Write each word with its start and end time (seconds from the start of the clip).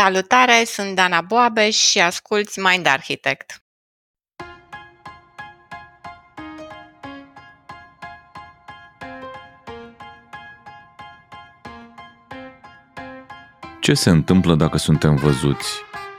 Salutare, 0.00 0.64
sunt 0.64 0.94
Dana 0.94 1.20
Boabeș 1.20 1.76
și 1.76 2.00
asculți 2.00 2.60
Mind 2.60 2.86
Architect. 2.86 3.62
Ce 13.80 13.94
se 13.94 14.10
întâmplă 14.10 14.54
dacă 14.54 14.78
suntem 14.78 15.14
văzuți? 15.14 15.68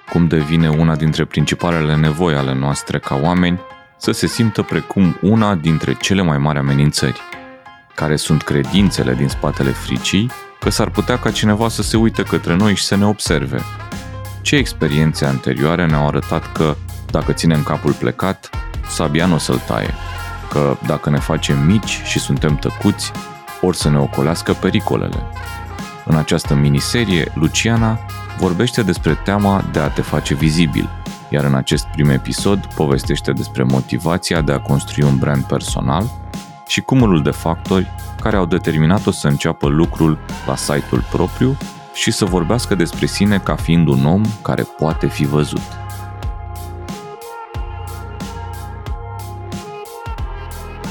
Cum 0.09 0.27
devine 0.27 0.69
una 0.69 0.95
dintre 0.95 1.25
principalele 1.25 1.95
nevoi 1.95 2.35
ale 2.35 2.53
noastre 2.53 2.99
ca 2.99 3.15
oameni 3.15 3.59
să 3.97 4.11
se 4.11 4.27
simtă 4.27 4.61
precum 4.61 5.17
una 5.21 5.55
dintre 5.55 5.93
cele 5.93 6.21
mai 6.21 6.37
mari 6.37 6.57
amenințări? 6.57 7.21
Care 7.95 8.15
sunt 8.15 8.41
credințele 8.41 9.13
din 9.13 9.27
spatele 9.27 9.71
fricii 9.71 10.31
că 10.65 10.71
s-ar 10.71 10.89
putea 10.89 11.17
ca 11.17 11.31
cineva 11.31 11.69
să 11.69 11.81
se 11.81 11.97
uite 11.97 12.23
către 12.23 12.55
noi 12.55 12.75
și 12.75 12.83
să 12.83 12.95
ne 12.95 13.05
observe? 13.05 13.61
Ce 14.41 14.55
experiențe 14.55 15.25
anterioare 15.25 15.85
ne-au 15.85 16.07
arătat 16.07 16.51
că, 16.51 16.75
dacă 17.11 17.31
ținem 17.31 17.63
capul 17.63 17.93
plecat, 17.93 18.49
sabia 18.87 19.25
nu 19.25 19.33
o 19.33 19.37
să-l 19.37 19.61
taie? 19.67 19.93
Că 20.51 20.77
dacă 20.85 21.09
ne 21.09 21.19
facem 21.19 21.65
mici 21.65 22.01
și 22.03 22.19
suntem 22.19 22.55
tăcuți, 22.55 23.11
ori 23.61 23.77
să 23.77 23.89
ne 23.89 23.97
ocolească 23.97 24.53
pericolele? 24.53 25.17
În 26.05 26.15
această 26.15 26.55
miniserie, 26.55 27.31
Luciana 27.33 27.99
vorbește 28.37 28.83
despre 28.83 29.13
teama 29.23 29.63
de 29.71 29.79
a 29.79 29.87
te 29.87 30.01
face 30.01 30.33
vizibil, 30.33 30.89
iar 31.29 31.43
în 31.43 31.55
acest 31.55 31.85
prim 31.85 32.09
episod 32.09 32.65
povestește 32.65 33.31
despre 33.31 33.63
motivația 33.63 34.41
de 34.41 34.51
a 34.51 34.59
construi 34.59 35.07
un 35.07 35.17
brand 35.17 35.43
personal 35.43 36.11
și 36.67 36.81
cumulul 36.81 37.21
de 37.21 37.31
factori 37.31 37.91
care 38.21 38.35
au 38.35 38.45
determinat-o 38.45 39.11
să 39.11 39.27
înceapă 39.27 39.67
lucrul 39.67 40.19
la 40.45 40.55
site-ul 40.55 41.03
propriu 41.11 41.57
și 41.93 42.11
să 42.11 42.25
vorbească 42.25 42.75
despre 42.75 43.05
sine 43.05 43.39
ca 43.39 43.55
fiind 43.55 43.87
un 43.87 44.05
om 44.05 44.23
care 44.41 44.63
poate 44.63 45.07
fi 45.07 45.25
văzut. 45.25 45.61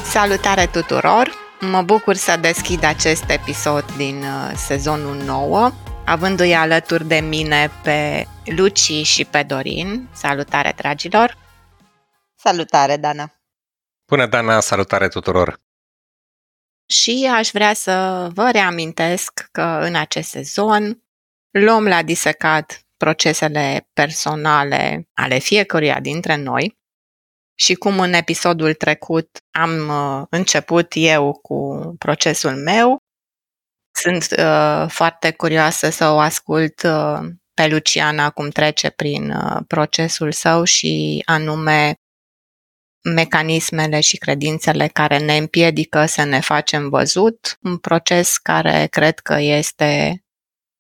Salutare 0.03 0.67
tuturor! 0.67 1.43
Mă 1.61 1.83
bucur 1.83 2.15
să 2.15 2.37
deschid 2.41 2.85
acest 2.85 3.31
episod 3.31 3.85
din 3.97 4.23
uh, 4.23 4.53
sezonul 4.57 5.17
9, 5.17 5.71
avându-i 6.05 6.53
alături 6.53 7.05
de 7.07 7.17
mine 7.17 7.71
pe 7.83 8.27
Luci 8.45 8.91
și 9.03 9.25
pe 9.25 9.43
Dorin. 9.43 10.09
Salutare, 10.13 10.73
dragilor! 10.77 11.37
Salutare, 12.37 12.97
Dana! 12.97 13.33
Bună, 14.07 14.27
Dana! 14.27 14.61
Salutare 14.61 15.09
tuturor! 15.09 15.64
Și 16.87 17.31
aș 17.33 17.51
vrea 17.51 17.73
să 17.73 18.29
vă 18.35 18.51
reamintesc 18.51 19.49
că 19.53 19.79
în 19.83 19.95
acest 19.95 20.29
sezon 20.29 21.05
luăm 21.51 21.87
la 21.87 22.03
disecat 22.03 22.85
procesele 22.97 23.89
personale 23.93 25.09
ale 25.13 25.39
fiecăruia 25.39 26.01
dintre 26.01 26.37
noi 26.37 26.79
și 27.55 27.75
cum 27.75 28.01
în 28.01 28.13
episodul 28.13 28.75
trecut 28.75 29.39
am 29.51 29.89
uh, 29.89 30.27
început 30.31 30.93
eu 30.95 31.33
cu 31.43 31.95
procesul 31.99 32.57
meu, 32.57 32.99
sunt 33.97 34.27
uh, 34.39 34.87
foarte 34.89 35.33
curioasă 35.33 35.91
să 35.91 36.09
o 36.09 36.19
ascult 36.19 36.83
uh, 36.83 37.19
pe 37.55 37.67
Luciana 37.69 38.31
cum 38.31 38.49
trece 38.49 38.91
prin 38.91 39.31
uh, 39.31 39.61
procesul 39.67 40.33
său 40.33 40.65
și 40.65 41.23
anume 41.25 41.95
mecanismele 43.13 44.01
și 44.01 44.17
credințele 44.17 44.89
care 44.89 45.19
ne 45.19 45.37
împiedică 45.37 46.07
să 46.07 46.25
ne 46.25 46.41
facem 46.41 46.89
văzut, 46.89 47.59
un 47.63 47.77
proces 47.77 48.37
care 48.37 48.87
cred 48.87 49.19
că 49.19 49.35
este 49.35 50.23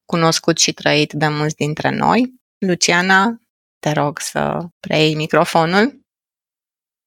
cunoscut 0.04 0.58
și 0.58 0.72
trăit 0.72 1.12
de 1.12 1.28
mulți 1.28 1.54
dintre 1.54 1.90
noi. 1.90 2.34
Luciana, 2.66 3.38
te 3.78 3.92
rog 3.92 4.18
să 4.18 4.66
preiei 4.80 5.14
microfonul. 5.14 6.00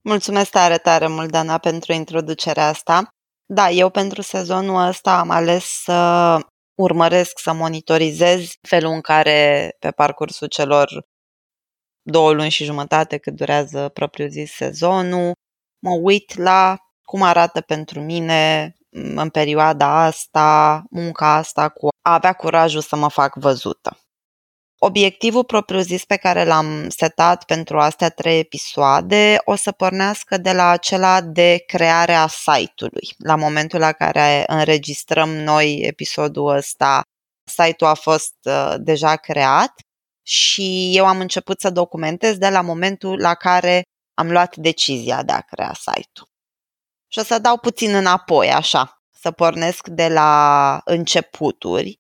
Mulțumesc 0.02 0.52
tare, 0.52 0.78
tare 0.78 1.08
mult, 1.08 1.32
Dana, 1.32 1.58
pentru 1.58 1.94
introducerea 1.94 2.67
asta. 2.67 3.10
Da, 3.54 3.70
eu 3.70 3.89
pentru 3.89 4.22
sezonul 4.22 4.88
ăsta 4.88 5.20
am 5.20 5.30
ales 5.30 5.66
să 5.66 6.39
urmăresc, 6.77 7.39
să 7.39 7.54
monitorizez 7.54 8.52
felul 8.61 8.92
în 8.92 9.02
care 9.02 9.70
pe 9.80 9.92
parcursul 9.92 10.48
celor 10.48 11.06
două 12.10 12.32
luni 12.32 12.50
și 12.50 12.64
jumătate 12.64 13.18
cât 13.18 13.34
durează 13.36 13.90
propriu 13.90 14.28
zis 14.28 14.52
sezonul, 14.52 15.32
mă 15.80 15.92
uit 16.02 16.38
la 16.38 16.78
cum 17.02 17.22
arată 17.22 17.62
pentru 17.62 18.00
mine 18.00 18.72
în 19.16 19.30
perioada 19.30 20.04
asta, 20.04 20.84
munca 20.90 21.34
asta 21.34 21.70
cu 21.70 21.88
a 22.02 22.14
avea 22.14 22.34
curajul 22.34 22.82
să 22.82 22.95
mă 22.95 23.10
fac 23.10 23.36
văzută. 23.36 23.98
Obiectivul 24.80 25.44
propriu-zis 25.44 26.06
pe 26.06 26.16
care 26.16 26.44
l-am 26.44 26.90
setat 26.90 27.44
pentru 27.44 27.80
astea 27.80 28.10
trei 28.10 28.39
episoade 28.39 29.38
o 29.45 29.56
să 29.56 29.72
pornească 29.72 30.38
de 30.38 30.52
la 30.52 30.70
acela 30.70 31.22
de 31.22 31.64
crearea 31.68 32.28
site-ului. 32.28 33.10
La 33.18 33.36
momentul 33.36 33.80
la 33.80 33.92
care 33.92 34.44
înregistrăm 34.48 35.30
noi 35.30 35.80
episodul 35.80 36.48
ăsta, 36.48 37.02
site-ul 37.44 37.89
a 37.89 37.94
fost 37.94 38.36
uh, 38.44 38.74
deja 38.78 39.16
creat 39.16 39.74
și 40.27 40.92
eu 40.93 41.05
am 41.05 41.20
început 41.20 41.60
să 41.60 41.70
documentez 41.70 42.38
de 42.38 42.49
la 42.49 42.61
momentul 42.61 43.20
la 43.20 43.33
care 43.33 43.82
am 44.14 44.32
luat 44.32 44.55
decizia 44.55 45.23
de 45.23 45.32
a 45.32 45.42
crea 45.42 45.73
site-ul. 45.73 46.30
Și 47.08 47.20
o 47.20 47.23
să 47.23 47.39
dau 47.39 47.58
puțin 47.58 47.95
înapoi, 47.95 48.52
așa, 48.52 49.02
să 49.11 49.32
pornesc 49.32 49.88
de 49.88 50.08
la 50.08 50.82
începuturi 50.86 51.99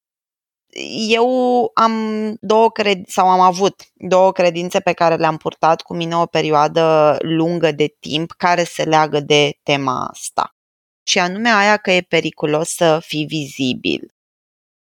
eu 1.09 1.71
am 1.73 1.93
două 2.39 2.71
cred- 2.71 3.07
sau 3.07 3.29
am 3.29 3.39
avut 3.39 3.83
două 3.93 4.31
credințe 4.31 4.79
pe 4.79 4.93
care 4.93 5.15
le-am 5.15 5.37
purtat 5.37 5.81
cu 5.81 5.95
mine 5.95 6.15
o 6.15 6.25
perioadă 6.25 7.17
lungă 7.21 7.71
de 7.71 7.95
timp 7.99 8.31
care 8.31 8.63
se 8.63 8.83
leagă 8.83 9.19
de 9.19 9.57
tema 9.63 10.05
asta. 10.05 10.55
Și 11.03 11.19
anume 11.19 11.49
aia 11.49 11.77
că 11.77 11.91
e 11.91 12.01
periculos 12.01 12.69
să 12.69 12.99
fii 13.05 13.25
vizibil. 13.25 14.11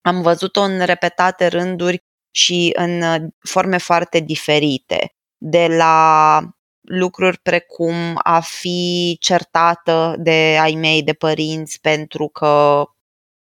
Am 0.02 0.22
văzut-o 0.22 0.62
în 0.62 0.86
repetate 0.86 1.48
rânduri 1.48 2.04
și 2.32 2.72
în 2.76 3.02
uh, 3.02 3.22
forme 3.40 3.78
foarte 3.78 4.20
diferite. 4.20 5.14
De 5.38 5.68
la 5.68 6.40
lucruri 6.82 7.38
precum 7.38 8.20
a 8.24 8.40
fi 8.40 9.18
certată 9.20 10.16
de 10.20 10.58
ai 10.62 10.76
mei, 10.76 11.04
de 11.04 11.14
părinți, 11.14 11.80
pentru 11.80 12.28
că 12.28 12.84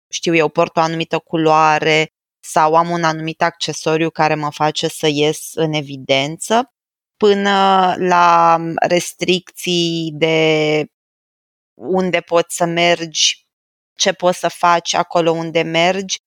știu 0.09 0.35
eu, 0.35 0.49
port 0.49 0.77
o 0.77 0.79
anumită 0.79 1.19
culoare 1.19 2.13
sau 2.39 2.75
am 2.75 2.89
un 2.89 3.03
anumit 3.03 3.41
accesoriu 3.41 4.09
care 4.09 4.35
mă 4.35 4.51
face 4.51 4.87
să 4.87 5.07
ies 5.07 5.51
în 5.53 5.73
evidență, 5.73 6.73
până 7.17 7.95
la 7.97 8.57
restricții 8.87 10.11
de 10.13 10.85
unde 11.73 12.21
poți 12.21 12.55
să 12.55 12.65
mergi, 12.65 13.47
ce 13.95 14.13
poți 14.13 14.39
să 14.39 14.47
faci 14.47 14.93
acolo 14.93 15.31
unde 15.31 15.61
mergi, 15.61 16.17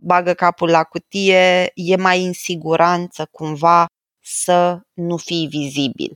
bagă 0.00 0.34
capul 0.34 0.70
la 0.70 0.84
cutie, 0.84 1.70
e 1.74 1.96
mai 1.96 2.24
în 2.24 2.32
siguranță 2.32 3.28
cumva 3.30 3.86
să 4.22 4.80
nu 4.92 5.16
fii 5.16 5.46
vizibil. 5.46 6.14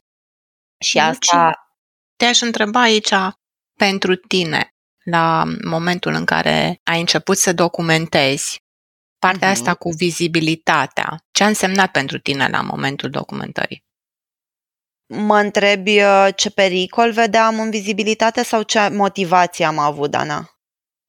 Și 0.81 0.99
asta... 0.99 1.59
Te-aș 2.17 2.41
întreba 2.41 2.81
aici, 2.81 3.15
pentru 3.79 4.15
tine, 4.15 4.75
la 5.05 5.45
momentul 5.65 6.13
în 6.13 6.25
care 6.25 6.81
ai 6.83 7.01
început 7.01 7.37
să 7.37 7.53
documentezi 7.53 8.63
partea 9.19 9.49
uh-huh. 9.49 9.53
asta 9.53 9.75
cu 9.75 9.91
vizibilitatea, 9.91 11.25
ce 11.31 11.45
a 11.45 11.47
însemnat 11.47 11.91
pentru 11.91 12.19
tine 12.19 12.49
la 12.49 12.61
momentul 12.61 13.11
documentării? 13.11 13.85
Mă 15.07 15.39
întrebi 15.39 16.03
uh, 16.03 16.29
ce 16.37 16.51
pericol 16.51 17.13
vedeam 17.13 17.61
în 17.61 17.71
vizibilitate 17.71 18.43
sau 18.43 18.63
ce 18.63 18.89
motivație 18.89 19.65
am 19.65 19.79
avut, 19.79 20.11
Dana? 20.11 20.51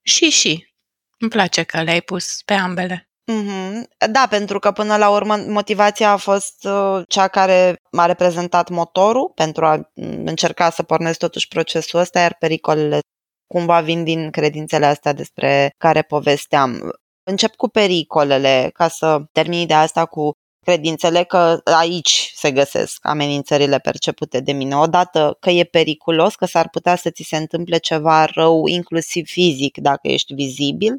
Și, 0.02 0.30
și. 0.30 0.75
Îmi 1.18 1.30
place 1.30 1.64
că 1.64 1.82
le-ai 1.82 2.02
pus 2.02 2.42
pe 2.46 2.54
ambele. 2.54 3.10
Mm-hmm. 3.32 3.88
Da, 4.12 4.26
pentru 4.30 4.60
că 4.60 4.72
până 4.72 4.98
la 4.98 5.10
urmă 5.10 5.36
motivația 5.36 6.12
a 6.12 6.18
fost 6.18 6.64
uh, 6.64 7.02
cea 7.08 7.28
care 7.28 7.76
m-a 7.92 8.06
reprezentat 8.06 8.70
motorul 8.70 9.32
pentru 9.36 9.66
a 9.66 9.76
mm, 9.76 10.26
încerca 10.26 10.70
să 10.70 10.84
pornesc 10.84 11.20
totuși 11.20 11.48
procesul 11.48 12.00
ăsta, 12.00 12.20
iar 12.20 12.36
pericolele 12.40 13.00
cumva 13.48 13.82
vin 13.82 14.04
din 14.04 14.32
credințele 14.32 14.86
astea 14.86 15.14
despre 15.14 15.70
care 15.78 16.02
povesteam. 16.02 16.92
Încep 17.24 17.56
cu 17.56 17.68
pericolele, 17.68 18.70
ca 18.74 18.88
să 18.88 19.22
termin 19.32 19.68
de 19.68 19.74
asta 19.74 20.06
cu 20.06 20.32
credințele 20.66 21.24
că 21.24 21.62
aici 21.64 22.32
se 22.36 22.52
găsesc 22.52 22.98
amenințările 23.02 23.80
percepute 23.80 24.40
de 24.40 24.52
mine. 24.52 24.76
Odată 24.76 25.38
că 25.40 25.50
e 25.50 25.64
periculos, 25.64 26.36
că 26.36 26.46
s-ar 26.46 26.70
putea 26.70 26.96
să 26.96 27.10
ți 27.10 27.24
se 27.24 27.38
întâmple 27.38 27.78
ceva 27.78 28.26
rău, 28.26 28.68
inclusiv 28.68 29.28
fizic, 29.28 29.78
dacă 29.78 30.08
ești 30.08 30.34
vizibil. 30.34 30.98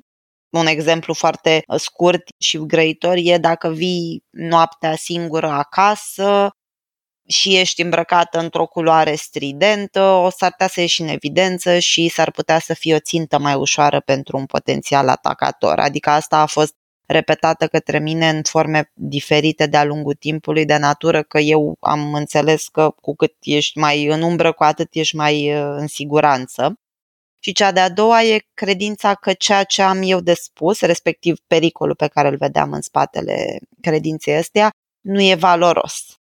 Un 0.51 0.67
exemplu 0.67 1.15
foarte 1.15 1.63
scurt 1.77 2.23
și 2.39 2.59
grăitor 2.59 3.15
e 3.17 3.39
dacă 3.39 3.69
vii 3.69 4.25
noaptea 4.31 4.97
singură 4.97 5.49
acasă 5.49 6.51
și 7.29 7.57
ești 7.57 7.83
îmbrăcată 7.83 8.39
într-o 8.39 8.67
culoare 8.67 9.15
stridentă, 9.15 10.01
o 10.01 10.31
s-ar 10.31 10.51
putea 10.51 10.69
să 10.69 10.81
ieși 10.81 11.03
în 11.03 11.09
evidență 11.09 11.79
și 11.79 12.09
s-ar 12.09 12.31
putea 12.31 12.59
să 12.59 12.75
fie 12.75 12.95
o 12.95 12.99
țintă 12.99 13.39
mai 13.39 13.55
ușoară 13.55 14.01
pentru 14.01 14.37
un 14.37 14.47
potențial 14.47 15.09
atacator. 15.09 15.79
Adică 15.79 16.11
asta 16.11 16.39
a 16.39 16.47
fost 16.47 16.75
repetată 17.07 17.67
către 17.67 17.99
mine 17.99 18.29
în 18.29 18.43
forme 18.43 18.91
diferite 18.95 19.67
de-a 19.67 19.85
lungul 19.85 20.15
timpului, 20.15 20.65
de 20.65 20.77
natură 20.77 21.23
că 21.23 21.39
eu 21.39 21.77
am 21.81 22.15
înțeles 22.15 22.69
că 22.69 22.91
cu 23.01 23.15
cât 23.15 23.35
ești 23.41 23.79
mai 23.79 24.07
în 24.07 24.23
umbră, 24.23 24.53
cu 24.53 24.65
atât 24.65 24.89
ești 24.91 25.17
mai 25.17 25.55
uh, 25.55 25.75
în 25.79 25.87
siguranță. 25.87 26.75
Și 27.41 27.53
cea 27.53 27.73
de-a 27.73 27.89
doua 27.89 28.23
e 28.23 28.47
credința 28.55 29.15
că 29.15 29.33
ceea 29.33 29.65
ce 29.65 29.83
am 29.83 30.01
eu 30.03 30.21
de 30.21 30.35
spus, 30.35 30.81
respectiv 30.81 31.37
pericolul 31.47 31.95
pe 31.95 32.07
care 32.07 32.29
îl 32.29 32.37
vedeam 32.37 32.73
în 32.73 32.81
spatele 32.81 33.59
credinței 33.81 34.37
astea, 34.37 34.71
nu 35.01 35.23
e 35.23 35.35
valoros. 35.35 36.19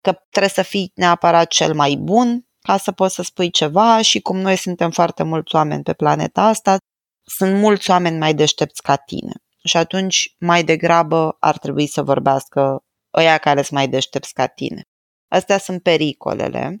Că 0.00 0.12
trebuie 0.30 0.50
să 0.50 0.62
fii 0.62 0.90
neapărat 0.94 1.48
cel 1.48 1.74
mai 1.74 1.94
bun 2.00 2.46
ca 2.60 2.76
să 2.76 2.92
poți 2.92 3.14
să 3.14 3.22
spui 3.22 3.50
ceva 3.50 4.02
și 4.02 4.20
cum 4.20 4.36
noi 4.36 4.56
suntem 4.56 4.90
foarte 4.90 5.22
mulți 5.22 5.54
oameni 5.54 5.82
pe 5.82 5.92
planeta 5.92 6.42
asta, 6.42 6.76
sunt 7.22 7.58
mulți 7.58 7.90
oameni 7.90 8.18
mai 8.18 8.34
deștepți 8.34 8.82
ca 8.82 8.96
tine. 8.96 9.32
Și 9.66 9.76
atunci, 9.76 10.34
mai 10.38 10.64
degrabă, 10.64 11.36
ar 11.40 11.58
trebui 11.58 11.86
să 11.86 12.02
vorbească 12.02 12.84
ăia 13.16 13.38
care 13.38 13.62
sunt 13.62 13.78
mai 13.78 13.88
deștepți 13.88 14.32
ca 14.32 14.46
tine. 14.46 14.82
Astea 15.28 15.58
sunt 15.58 15.82
pericolele. 15.82 16.78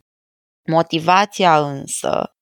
Motivația 0.68 1.68
însă 1.68 2.36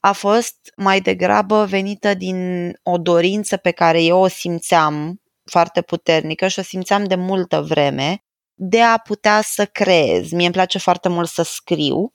a 0.00 0.12
fost 0.12 0.56
mai 0.76 1.00
degrabă 1.00 1.64
venită 1.64 2.14
din 2.14 2.70
o 2.82 2.98
dorință 2.98 3.56
pe 3.56 3.70
care 3.70 4.02
eu 4.02 4.18
o 4.18 4.28
simțeam 4.28 5.22
foarte 5.50 5.82
puternică 5.82 6.48
și 6.48 6.58
o 6.58 6.62
simțeam 6.62 7.04
de 7.04 7.14
multă 7.14 7.60
vreme 7.60 8.18
de 8.54 8.82
a 8.82 8.98
putea 8.98 9.40
să 9.42 9.66
creez. 9.66 10.30
Mie 10.30 10.44
îmi 10.44 10.54
place 10.54 10.78
foarte 10.78 11.08
mult 11.08 11.28
să 11.28 11.42
scriu 11.42 12.14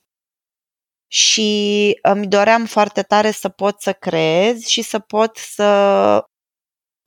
și 1.11 1.99
îmi 2.01 2.27
doream 2.27 2.65
foarte 2.65 3.01
tare 3.01 3.31
să 3.31 3.49
pot 3.49 3.81
să 3.81 3.93
creez 3.93 4.65
și 4.65 4.81
să 4.81 4.99
pot 4.99 5.37
să 5.37 6.23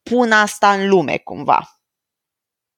pun 0.02 0.32
asta 0.32 0.72
în 0.72 0.88
lume 0.88 1.16
cumva. 1.16 1.82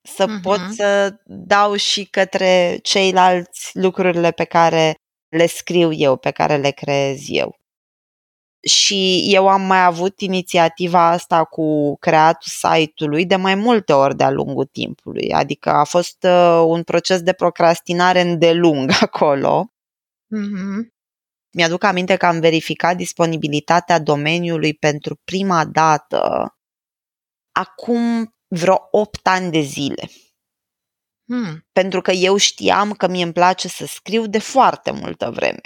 Să 0.02 0.24
uh-huh. 0.24 0.42
pot 0.42 0.60
să 0.72 1.16
dau 1.24 1.76
și 1.76 2.04
către 2.04 2.78
ceilalți 2.82 3.70
lucrurile 3.72 4.30
pe 4.30 4.44
care 4.44 4.94
le 5.28 5.46
scriu 5.46 5.92
eu, 5.92 6.16
pe 6.16 6.30
care 6.30 6.56
le 6.56 6.70
creez 6.70 7.20
eu. 7.28 7.58
Și 8.66 9.26
eu 9.28 9.48
am 9.48 9.62
mai 9.62 9.84
avut 9.84 10.20
inițiativa 10.20 11.08
asta 11.08 11.44
cu 11.44 11.96
creatul 11.96 12.48
site-ului 12.48 13.26
de 13.26 13.36
mai 13.36 13.54
multe 13.54 13.92
ori 13.92 14.16
de-a 14.16 14.30
lungul 14.30 14.64
timpului. 14.64 15.32
Adică 15.32 15.70
a 15.70 15.84
fost 15.84 16.16
uh, 16.22 16.62
un 16.66 16.82
proces 16.82 17.20
de 17.20 17.32
procrastinare 17.32 18.20
îndelung 18.20 18.90
acolo. 19.00 19.72
Uh-huh. 20.36 20.92
Mi-aduc 21.56 21.84
aminte 21.84 22.16
că 22.16 22.26
am 22.26 22.40
verificat 22.40 22.96
disponibilitatea 22.96 23.98
domeniului 23.98 24.74
pentru 24.74 25.20
prima 25.24 25.64
dată 25.64 26.48
acum 27.54 28.34
vreo 28.48 28.88
8 28.90 29.26
ani 29.26 29.50
de 29.50 29.60
zile. 29.60 30.10
Hmm. 31.26 31.66
Pentru 31.72 32.00
că 32.00 32.10
eu 32.10 32.36
știam 32.36 32.92
că 32.92 33.08
mie 33.08 33.22
îmi 33.22 33.32
place 33.32 33.68
să 33.68 33.86
scriu 33.86 34.26
de 34.26 34.38
foarte 34.38 34.90
multă 34.90 35.30
vreme. 35.30 35.60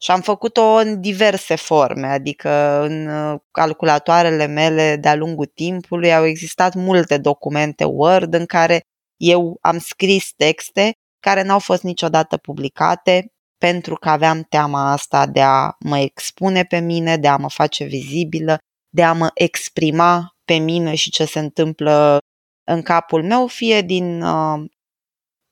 Și 0.00 0.10
am 0.10 0.20
făcut-o 0.20 0.62
în 0.62 1.00
diverse 1.00 1.54
forme, 1.54 2.06
adică 2.06 2.80
în 2.82 3.06
uh, 3.06 3.40
calculatoarele 3.50 4.46
mele 4.46 4.96
de-a 4.96 5.14
lungul 5.14 5.46
timpului 5.46 6.14
au 6.14 6.24
existat 6.24 6.74
multe 6.74 7.18
documente 7.18 7.84
Word 7.84 8.34
în 8.34 8.46
care 8.46 8.80
eu 9.16 9.58
am 9.60 9.78
scris 9.78 10.32
texte 10.36 10.92
care 11.20 11.42
n-au 11.42 11.58
fost 11.58 11.82
niciodată 11.82 12.36
publicate 12.36 13.26
pentru 13.58 13.94
că 13.94 14.08
aveam 14.08 14.42
teama 14.42 14.92
asta 14.92 15.26
de 15.26 15.42
a 15.42 15.76
mă 15.78 15.98
expune 15.98 16.64
pe 16.64 16.78
mine, 16.78 17.16
de 17.16 17.28
a 17.28 17.36
mă 17.36 17.48
face 17.48 17.84
vizibilă, 17.84 18.58
de 18.88 19.02
a 19.04 19.12
mă 19.12 19.30
exprima 19.34 20.33
pe 20.44 20.54
mine 20.54 20.94
și 20.94 21.10
ce 21.10 21.24
se 21.24 21.38
întâmplă 21.38 22.18
în 22.64 22.82
capul 22.82 23.24
meu, 23.24 23.46
fie 23.46 23.80
din 23.80 24.22
uh, 24.22 24.64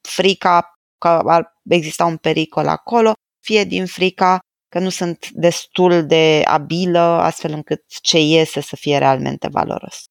frica 0.09 0.73
că 0.99 1.09
ar 1.09 1.53
exista 1.69 2.05
un 2.05 2.17
pericol 2.17 2.69
acolo, 2.69 3.13
fie 3.45 3.65
din 3.65 3.87
frica 3.87 4.39
că 4.69 4.79
nu 4.79 4.89
sunt 4.89 5.31
destul 5.31 6.07
de 6.07 6.43
abilă 6.45 6.99
astfel 6.99 7.53
încât 7.53 7.85
ce 7.87 8.19
iese 8.19 8.61
să 8.61 8.77
fie 8.77 8.99
realmente 8.99 9.49
valoros. 9.49 10.05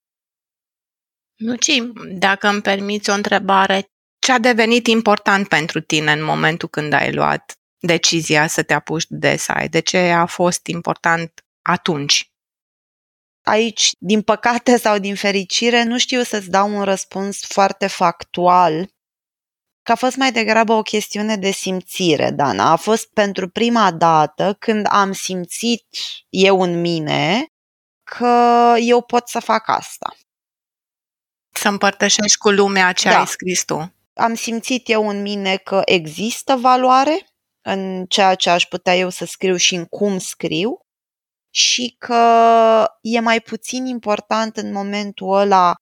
Luci, 1.36 1.78
dacă 2.12 2.48
îmi 2.48 2.62
permiți 2.62 3.10
o 3.10 3.14
întrebare, 3.14 3.86
ce 4.20 4.32
a 4.32 4.40
devenit 4.40 4.88
important 4.88 5.48
pentru 5.48 5.82
tine 5.82 6.12
în 6.12 6.24
momentul 6.24 6.70
când 6.70 6.94
ai 6.94 7.14
luat 7.14 7.54
decizia 7.80 8.48
să 8.48 8.64
te 8.64 8.74
apuci 8.74 9.06
de 9.08 9.36
site? 9.36 9.68
De 9.70 9.80
ce 9.80 9.98
a 9.98 10.26
fost 10.26 10.68
important 10.68 11.46
atunci? 11.62 12.31
Aici, 13.42 13.92
din 14.00 14.22
păcate 14.22 14.78
sau 14.78 14.98
din 14.98 15.16
fericire, 15.16 15.84
nu 15.84 15.98
știu 15.98 16.24
să-ți 16.24 16.50
dau 16.50 16.76
un 16.76 16.84
răspuns 16.84 17.46
foarte 17.46 17.88
factual, 17.88 18.90
că 19.84 19.92
a 19.92 19.96
fost 19.96 20.16
mai 20.16 20.32
degrabă 20.32 20.74
o 20.74 20.82
chestiune 20.82 21.38
de 21.38 21.52
simțire, 21.52 22.32
Dana. 22.32 22.72
A 22.72 22.76
fost 22.76 23.14
pentru 23.14 23.50
prima 23.50 23.92
dată 23.92 24.56
când 24.60 24.86
am 24.90 25.12
simțit 25.12 25.86
eu 26.30 26.62
în 26.62 26.82
mine 26.82 27.46
că 28.04 28.74
eu 28.80 29.02
pot 29.02 29.28
să 29.28 29.40
fac 29.40 29.68
asta. 29.68 30.16
Să 31.54 31.68
împărtășești 31.68 32.38
cu 32.38 32.50
lumea 32.50 32.92
ce 32.92 33.10
da. 33.10 33.20
ai 33.20 33.28
scris 33.28 33.66
tu. 33.66 33.94
Am 34.14 34.34
simțit 34.34 34.90
eu 34.90 35.08
în 35.08 35.22
mine 35.22 35.58
că 35.58 35.82
există 35.86 36.56
valoare 36.56 37.26
în 37.62 38.06
ceea 38.06 38.36
ce 38.36 38.50
aș 38.50 38.64
putea 38.64 38.98
eu 38.98 39.10
să 39.10 39.26
scriu 39.26 39.56
și 39.56 39.76
în 39.76 39.86
cum 39.86 40.18
scriu 40.18 40.81
și 41.54 41.96
că 41.98 42.24
e 43.02 43.20
mai 43.20 43.42
puțin 43.42 43.86
important 43.86 44.58
în 44.58 44.72
momentul 44.72 45.34
ăla 45.34 45.74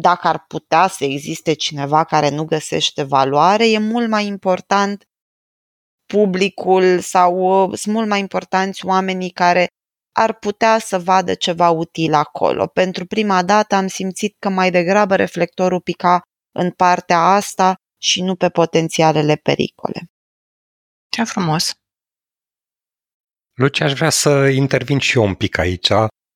dacă 0.00 0.28
ar 0.28 0.44
putea 0.48 0.86
să 0.86 1.04
existe 1.04 1.52
cineva 1.52 2.04
care 2.04 2.28
nu 2.30 2.44
găsește 2.44 3.02
valoare, 3.02 3.70
e 3.70 3.78
mult 3.78 4.08
mai 4.08 4.26
important 4.26 5.04
publicul 6.06 7.00
sau 7.00 7.36
uh, 7.38 7.78
sunt 7.78 7.94
mult 7.94 8.08
mai 8.08 8.20
importanți 8.20 8.86
oamenii 8.86 9.30
care 9.30 9.66
ar 10.16 10.38
putea 10.38 10.78
să 10.78 10.98
vadă 10.98 11.34
ceva 11.34 11.70
util 11.70 12.14
acolo. 12.14 12.66
Pentru 12.66 13.06
prima 13.06 13.42
dată 13.42 13.74
am 13.74 13.86
simțit 13.86 14.36
că 14.38 14.48
mai 14.48 14.70
degrabă 14.70 15.16
reflectorul 15.16 15.80
pica 15.80 16.20
în 16.58 16.70
partea 16.70 17.20
asta 17.20 17.74
și 18.02 18.22
nu 18.22 18.36
pe 18.36 18.48
potențialele 18.48 19.36
pericole. 19.36 20.06
Ce 21.08 21.24
frumos! 21.24 21.72
Luci, 23.56 23.80
aș 23.80 23.92
vrea 23.92 24.10
să 24.10 24.48
intervin 24.48 24.98
și 24.98 25.16
eu 25.16 25.24
un 25.24 25.34
pic 25.34 25.58
aici. 25.58 25.92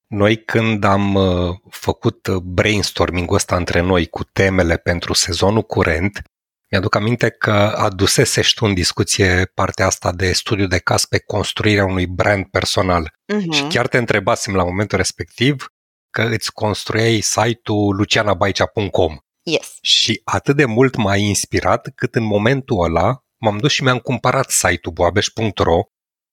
Noi 0.07 0.45
când 0.45 0.85
am 0.85 1.15
uh, 1.15 1.57
făcut 1.71 2.29
brainstorming-ul 2.29 3.35
ăsta 3.35 3.57
între 3.57 3.81
noi 3.81 4.07
cu 4.07 4.25
temele 4.25 4.77
pentru 4.77 5.13
sezonul 5.13 5.63
curent, 5.63 6.23
mi-aduc 6.71 6.95
aminte 6.95 7.31
că 7.31 7.53
adusese 7.77 8.41
tu 8.55 8.65
în 8.65 8.75
discuție 8.75 9.50
partea 9.55 9.87
asta 9.87 10.12
de 10.12 10.33
studiu 10.33 10.67
de 10.67 10.79
caz 10.79 11.05
pe 11.05 11.19
construirea 11.19 11.85
unui 11.85 12.07
brand 12.07 12.45
personal. 12.45 13.09
Uh-huh. 13.09 13.55
Și 13.55 13.62
chiar 13.62 13.87
te 13.87 13.99
întrebasem 13.99 14.55
la 14.55 14.65
momentul 14.65 14.99
respectiv 14.99 15.67
că 16.11 16.23
îți 16.23 16.53
construiai 16.53 17.21
site-ul 17.21 17.97
lucianabaicea.com. 17.97 19.17
Yes. 19.43 19.79
Și 19.81 20.21
atât 20.25 20.57
de 20.57 20.65
mult 20.65 20.97
m-a 20.97 21.17
inspirat 21.17 21.93
cât 21.95 22.15
în 22.15 22.25
momentul 22.25 22.85
ăla 22.85 23.25
m-am 23.41 23.59
dus 23.59 23.73
și 23.73 23.83
mi-am 23.83 23.99
cumpărat 23.99 24.50
site-ul 24.50 24.95
boabeș.ro 24.95 25.81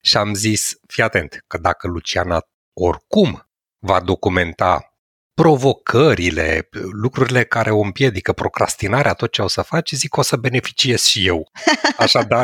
și 0.04 0.18
am 0.18 0.34
zis, 0.34 0.76
fii 0.88 1.04
atent, 1.04 1.44
că 1.48 1.58
dacă 1.58 1.88
Luciana 1.88 2.42
oricum 2.74 3.50
va 3.80 4.00
documenta 4.00 4.98
provocările, 5.34 6.70
lucrurile 6.92 7.44
care 7.44 7.72
o 7.72 7.80
împiedică, 7.80 8.34
procrastinarea, 8.34 9.14
tot 9.14 9.32
ce 9.32 9.42
o 9.42 9.48
să 9.48 9.62
faci, 9.62 9.92
zic 9.92 10.10
că 10.10 10.20
o 10.20 10.24
să 10.24 10.36
beneficiez 10.36 11.02
și 11.02 11.28
eu. 11.28 11.52
Așadar, 11.98 12.44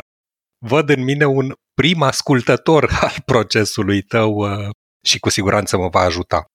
văd 0.65 0.89
în 0.89 1.03
mine 1.03 1.25
un 1.25 1.53
prim 1.73 2.01
ascultător 2.01 2.97
al 3.01 3.15
procesului 3.25 4.01
tău 4.01 4.33
uh, 4.33 4.69
și 5.05 5.19
cu 5.19 5.29
siguranță 5.29 5.77
mă 5.77 5.87
va 5.87 5.99
ajuta. 5.99 6.45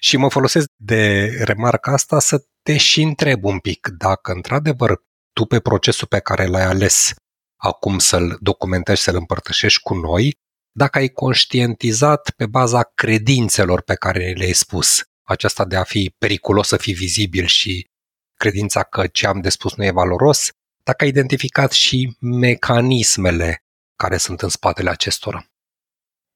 Și 0.00 0.16
mă 0.16 0.30
folosesc 0.30 0.66
de 0.76 1.26
remarca 1.44 1.92
asta 1.92 2.18
să 2.18 2.44
te 2.62 2.76
și 2.76 3.02
întreb 3.02 3.44
un 3.44 3.58
pic 3.58 3.88
dacă 3.98 4.32
într-adevăr 4.32 5.02
tu 5.32 5.44
pe 5.44 5.60
procesul 5.60 6.06
pe 6.06 6.18
care 6.18 6.46
l-ai 6.46 6.64
ales 6.64 7.12
acum 7.60 7.98
să-l 7.98 8.38
documentezi, 8.40 9.02
să-l 9.02 9.16
împărtășești 9.16 9.80
cu 9.82 9.94
noi, 9.94 10.34
dacă 10.72 10.98
ai 10.98 11.08
conștientizat 11.08 12.30
pe 12.36 12.46
baza 12.46 12.82
credințelor 12.94 13.82
pe 13.82 13.94
care 13.94 14.32
le-ai 14.36 14.52
spus, 14.52 15.02
aceasta 15.22 15.64
de 15.64 15.76
a 15.76 15.82
fi 15.82 16.14
periculos 16.18 16.68
să 16.68 16.76
fii 16.76 16.92
vizibil 16.92 17.46
și 17.46 17.86
credința 18.34 18.82
că 18.82 19.06
ce 19.06 19.26
am 19.26 19.40
de 19.40 19.48
spus 19.48 19.74
nu 19.74 19.84
e 19.84 19.90
valoros, 19.90 20.48
dacă 20.82 21.04
ai 21.04 21.10
identificat 21.10 21.72
și 21.72 22.16
mecanismele 22.20 23.64
care 23.96 24.16
sunt 24.16 24.42
în 24.42 24.48
spatele 24.48 24.90
acestora. 24.90 25.44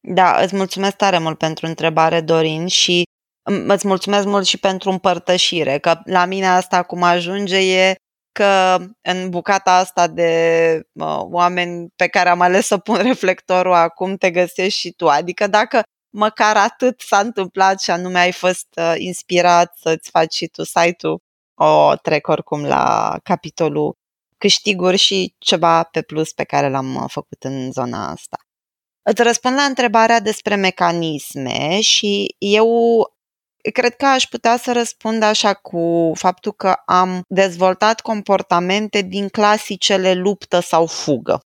Da, 0.01 0.43
îți 0.43 0.57
mulțumesc 0.57 0.97
tare 0.97 1.19
mult 1.19 1.39
pentru 1.39 1.67
întrebare, 1.67 2.21
Dorin, 2.21 2.67
și 2.67 3.03
îți 3.67 3.87
mulțumesc 3.87 4.27
mult 4.27 4.47
și 4.47 4.59
pentru 4.59 4.91
împărtășire, 4.91 5.79
că 5.79 6.01
la 6.05 6.25
mine 6.25 6.47
asta 6.47 6.83
cum 6.83 7.03
ajunge 7.03 7.57
e 7.57 7.95
că 8.35 8.79
în 9.03 9.31
bucata 9.31 9.77
asta 9.77 10.07
de 10.07 10.81
uh, 10.93 11.21
oameni 11.21 11.89
pe 11.97 12.09
care 12.09 12.29
am 12.29 12.41
ales 12.41 12.67
să 12.67 12.79
pun 12.79 12.97
reflectorul 13.11 13.73
acum 13.73 14.17
te 14.17 14.31
găsești 14.31 14.79
și 14.79 14.91
tu. 14.91 15.09
Adică 15.09 15.47
dacă 15.47 15.83
măcar 16.11 16.57
atât 16.57 17.01
s-a 17.01 17.19
întâmplat 17.19 17.81
și 17.81 17.91
anume 17.91 18.19
ai 18.19 18.33
fost 18.33 18.67
uh, 18.77 18.95
inspirat 18.97 19.77
să-ți 19.77 20.11
faci 20.11 20.35
și 20.35 20.47
tu 20.47 20.65
site-ul. 20.65 21.21
O 21.55 21.95
trec 21.97 22.29
oricum 22.29 22.65
la 22.65 23.19
capitolul 23.23 23.97
câștiguri 24.39 24.97
și 24.97 25.35
ceva 25.39 25.83
pe 25.83 26.03
plus 26.03 26.33
pe 26.33 26.45
care 26.45 26.69
l-am 26.69 26.95
uh, 26.95 27.05
făcut 27.07 27.43
în 27.45 27.73
zona 27.73 28.11
asta. 28.11 28.37
Îți 29.03 29.23
răspund 29.23 29.57
la 29.57 29.63
întrebarea 29.63 30.21
despre 30.21 30.55
mecanisme 30.55 31.81
și 31.81 32.35
eu 32.39 32.69
cred 33.73 33.97
că 33.97 34.07
aș 34.07 34.25
putea 34.25 34.57
să 34.57 34.73
răspund 34.73 35.23
așa 35.23 35.55
cu 35.55 36.13
faptul 36.15 36.53
că 36.53 36.73
am 36.87 37.23
dezvoltat 37.29 38.01
comportamente 38.01 39.03
din 39.03 39.29
clasicele 39.29 40.15
luptă 40.15 40.61
sau 40.61 40.87
fugă. 40.87 41.41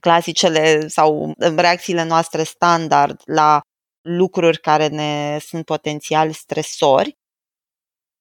Clasicele 0.00 0.88
sau 0.88 1.32
reacțiile 1.56 2.04
noastre 2.04 2.42
standard 2.42 3.20
la 3.24 3.60
lucruri 4.00 4.60
care 4.60 4.86
ne 4.86 5.38
sunt 5.40 5.64
potențial 5.64 6.32
stresori. 6.32 7.18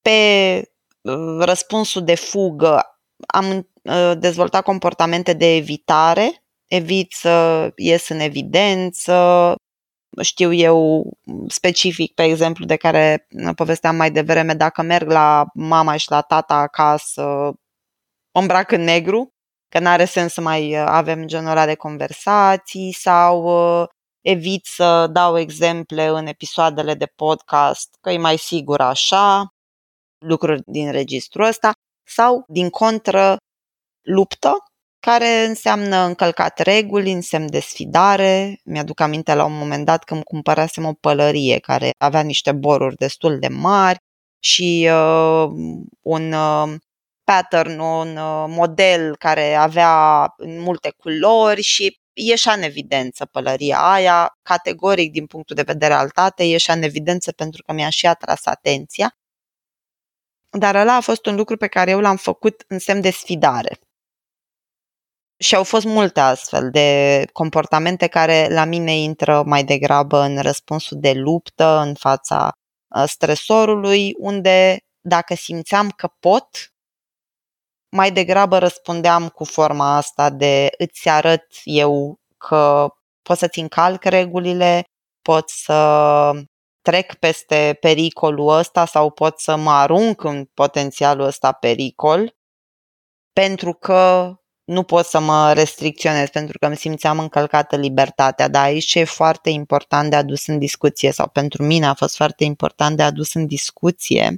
Pe 0.02 0.62
uh, 1.02 1.38
răspunsul 1.40 2.04
de 2.04 2.16
fugă 2.16 3.00
am 3.28 3.70
uh, 3.82 4.12
dezvoltat 4.18 4.64
comportamente 4.64 5.34
de 5.34 5.56
evitare, 5.56 6.44
evit 6.68 7.12
să 7.12 7.70
ies 7.76 8.10
în 8.10 8.20
evidență, 8.20 9.56
știu 10.22 10.54
eu 10.54 11.10
specific, 11.48 12.14
pe 12.14 12.24
exemplu, 12.24 12.66
de 12.66 12.76
care 12.76 13.28
povesteam 13.56 13.96
mai 13.96 14.12
devreme, 14.12 14.54
dacă 14.54 14.82
merg 14.82 15.10
la 15.10 15.46
mama 15.54 15.98
și 15.98 16.12
la 16.12 16.22
tata 16.22 16.56
acasă, 16.56 17.24
o 18.32 18.40
îmbrac 18.40 18.72
în 18.72 18.82
negru, 18.82 19.30
că 19.70 19.80
n-are 19.80 20.06
sens 20.06 20.34
să 20.34 20.42
mai 20.42 20.76
avem 20.86 21.26
genul 21.26 21.50
ăla 21.50 21.66
de 21.66 21.76
conversații 21.76 22.92
sau 22.92 23.44
uh, 23.82 23.88
evit 24.22 24.66
să 24.66 25.08
dau 25.08 25.38
exemple 25.38 26.08
în 26.08 26.26
episoadele 26.26 26.94
de 26.94 27.06
podcast, 27.06 27.98
că 28.02 28.10
e 28.10 28.18
mai 28.18 28.38
sigur 28.38 28.82
așa, 28.82 29.48
lucruri 30.26 30.62
din 30.66 30.92
registrul 30.92 31.46
ăsta, 31.46 31.72
sau, 32.08 32.46
din 32.48 32.70
contră, 32.70 33.38
luptă, 34.02 34.58
care 35.00 35.46
înseamnă 35.46 35.98
încălcat 35.98 36.60
reguli, 36.60 37.12
însemn 37.12 37.50
de 37.50 37.60
sfidare. 37.60 38.60
Mi-aduc 38.63 39.00
aminte 39.00 39.34
la 39.34 39.46
un 39.46 39.58
moment 39.58 39.86
dat 39.86 40.04
când 40.04 40.24
cumpărasem 40.24 40.86
o 40.86 40.94
pălărie 40.94 41.60
care 41.60 41.92
avea 41.98 42.22
niște 42.22 42.51
boruri 42.51 42.96
destul 42.96 43.39
de 43.39 43.48
mari 43.48 43.98
și 44.39 44.89
uh, 44.92 45.48
un 46.01 46.32
uh, 46.32 46.75
pattern, 47.24 47.80
un 47.80 48.18
uh, 48.18 48.46
model 48.48 49.16
care 49.16 49.54
avea 49.54 50.25
multe 50.38 50.94
culori 50.98 51.62
și 51.62 52.00
ieșea 52.13 52.54
în 52.54 52.62
evidență 52.62 53.25
pălăria 53.25 53.92
aia, 53.92 54.38
categoric 54.42 55.12
din 55.12 55.25
punctul 55.25 55.56
de 55.56 55.62
vedere 55.62 55.94
al 55.94 56.10
tatei, 56.10 56.50
ieșea 56.50 56.74
în 56.74 56.82
evidență 56.82 57.32
pentru 57.32 57.63
că 57.63 57.74
mi-a 57.74 57.89
și 57.89 58.08
atras 58.08 58.46
atenția. 58.46 59.18
Dar 60.50 60.75
ăla 60.75 60.96
a 60.96 61.01
fost 61.01 61.25
un 61.25 61.36
lucru 61.36 61.58
pe 61.58 61.68
care 61.68 61.92
eu 61.92 62.00
l-am 62.00 62.16
făcut 62.16 62.63
în 62.68 62.80
semn 62.80 63.01
de 63.01 63.10
sfidare. 63.10 63.80
Și 65.39 65.56
au 65.56 65.63
fost 65.63 65.86
multe 65.86 66.20
astfel 66.20 66.70
de 66.72 67.24
comportamente 67.34 68.08
care 68.08 68.48
la 68.50 68.63
mine 68.63 68.98
intră 68.98 69.44
mai 69.46 69.63
degrabă 69.63 70.20
în 70.20 70.41
răspunsul 70.41 70.98
de 71.00 71.13
luptă 71.13 71.65
în 71.65 71.94
fața 71.94 72.51
uh, 72.96 73.03
stresorului, 73.08 74.13
unde 74.17 74.77
dacă 75.01 75.36
simțeam 75.36 75.89
că 75.89 76.08
pot, 76.20 76.48
mai 77.89 78.12
degrabă 78.12 78.58
răspundeam 78.58 79.29
cu 79.29 79.44
forma 79.44 79.96
asta 79.96 80.29
de 80.29 80.70
îți 80.77 81.10
arăt 81.10 81.48
eu 81.63 82.20
că 82.38 82.88
pot 83.22 83.38
să-ți 83.38 83.60
încalc 83.60 84.03
regulile, 84.03 84.84
pot 85.22 85.50
să 85.50 86.32
trec 86.82 87.13
peste 87.13 87.77
pericolul 87.79 88.48
ăsta 88.58 88.86
sau 88.86 89.12
pot 89.12 89.39
să 89.39 89.56
mă 89.56 89.72
arunc 89.72 90.24
în 90.24 90.46
potențialul 90.53 91.25
ăsta 91.25 91.51
pericol 91.51 92.36
pentru 93.34 93.74
că 93.74 94.34
nu 94.68 94.84
pot 94.84 95.06
să 95.06 95.20
mă 95.20 95.54
restricționez 95.54 96.30
pentru 96.30 96.58
că 96.58 96.66
îmi 96.66 96.78
simțeam 96.78 97.20
încălcată 97.20 97.76
libertatea, 97.76 98.48
dar 98.48 98.64
aici 98.64 98.86
ce 98.86 99.00
e 99.00 99.04
foarte 99.04 99.50
important 99.50 100.10
de 100.10 100.16
adus 100.16 100.48
în 100.48 100.60
discuție 100.60 101.12
sau 101.12 101.28
pentru 101.28 101.64
mine 101.64 101.86
a 101.86 101.94
fost 101.94 102.16
foarte 102.16 102.44
important 102.44 102.98
de 102.98 103.04
adus 103.04 103.34
în 103.34 103.46
discuție 103.46 104.36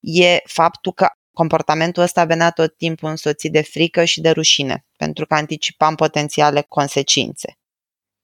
e 0.00 0.40
faptul 0.44 0.92
că 0.92 1.06
comportamentul 1.32 2.02
ăsta 2.02 2.24
venea 2.24 2.50
tot 2.50 2.76
timpul 2.76 3.08
însoțit 3.08 3.52
de 3.52 3.62
frică 3.62 4.04
și 4.04 4.20
de 4.20 4.30
rușine, 4.30 4.84
pentru 4.96 5.26
că 5.26 5.34
anticipam 5.34 5.94
potențiale 5.94 6.62
consecințe. 6.68 7.58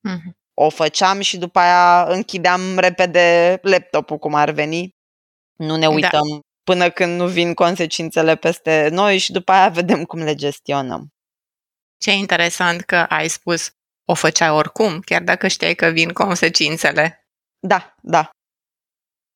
Mm-hmm. 0.08 0.32
O 0.54 0.68
făceam 0.68 1.20
și 1.20 1.36
după 1.36 1.58
aia 1.58 2.06
închideam 2.08 2.78
repede 2.78 3.58
laptopul 3.62 4.18
cum 4.18 4.34
ar 4.34 4.50
veni. 4.50 4.94
Nu 5.56 5.76
ne 5.76 5.86
da. 5.86 5.88
uităm 5.88 6.28
da. 6.28 6.40
până 6.64 6.90
când 6.90 7.20
nu 7.20 7.26
vin 7.26 7.54
consecințele 7.54 8.36
peste 8.36 8.88
noi 8.92 9.18
și 9.18 9.32
după 9.32 9.52
aia 9.52 9.68
vedem 9.68 10.04
cum 10.04 10.18
le 10.18 10.34
gestionăm. 10.34 11.13
Ce 12.04 12.12
interesant 12.12 12.80
că 12.80 12.96
ai 12.96 13.28
spus 13.28 13.70
o 14.04 14.14
făceai 14.14 14.50
oricum, 14.50 15.00
chiar 15.00 15.22
dacă 15.22 15.48
știai 15.48 15.74
că 15.74 15.86
vin 15.86 16.12
consecințele. 16.12 17.26
Da, 17.58 17.94
da. 18.02 18.30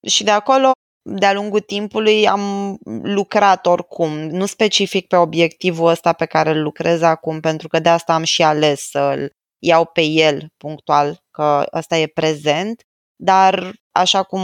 Și 0.07 0.25
de 0.25 0.31
acolo, 0.31 0.71
de-a 1.03 1.33
lungul 1.33 1.61
timpului, 1.61 2.29
am 2.29 2.77
lucrat 3.03 3.67
oricum, 3.67 4.11
nu 4.13 4.47
specific 4.47 5.07
pe 5.07 5.17
obiectivul 5.17 5.89
ăsta 5.89 6.13
pe 6.13 6.27
care 6.27 6.51
îl 6.51 6.63
lucrez 6.63 7.03
acum, 7.03 7.41
pentru 7.41 7.69
că 7.69 7.79
de 7.79 7.89
asta 7.89 8.15
am 8.15 8.23
și 8.23 8.43
ales 8.43 8.89
să-l 8.89 9.31
iau 9.59 9.85
pe 9.85 10.03
el 10.03 10.49
punctual, 10.57 11.25
că 11.31 11.67
ăsta 11.73 11.97
e 11.97 12.07
prezent, 12.07 12.83
dar 13.17 13.73
așa 13.93 14.23
cum 14.23 14.43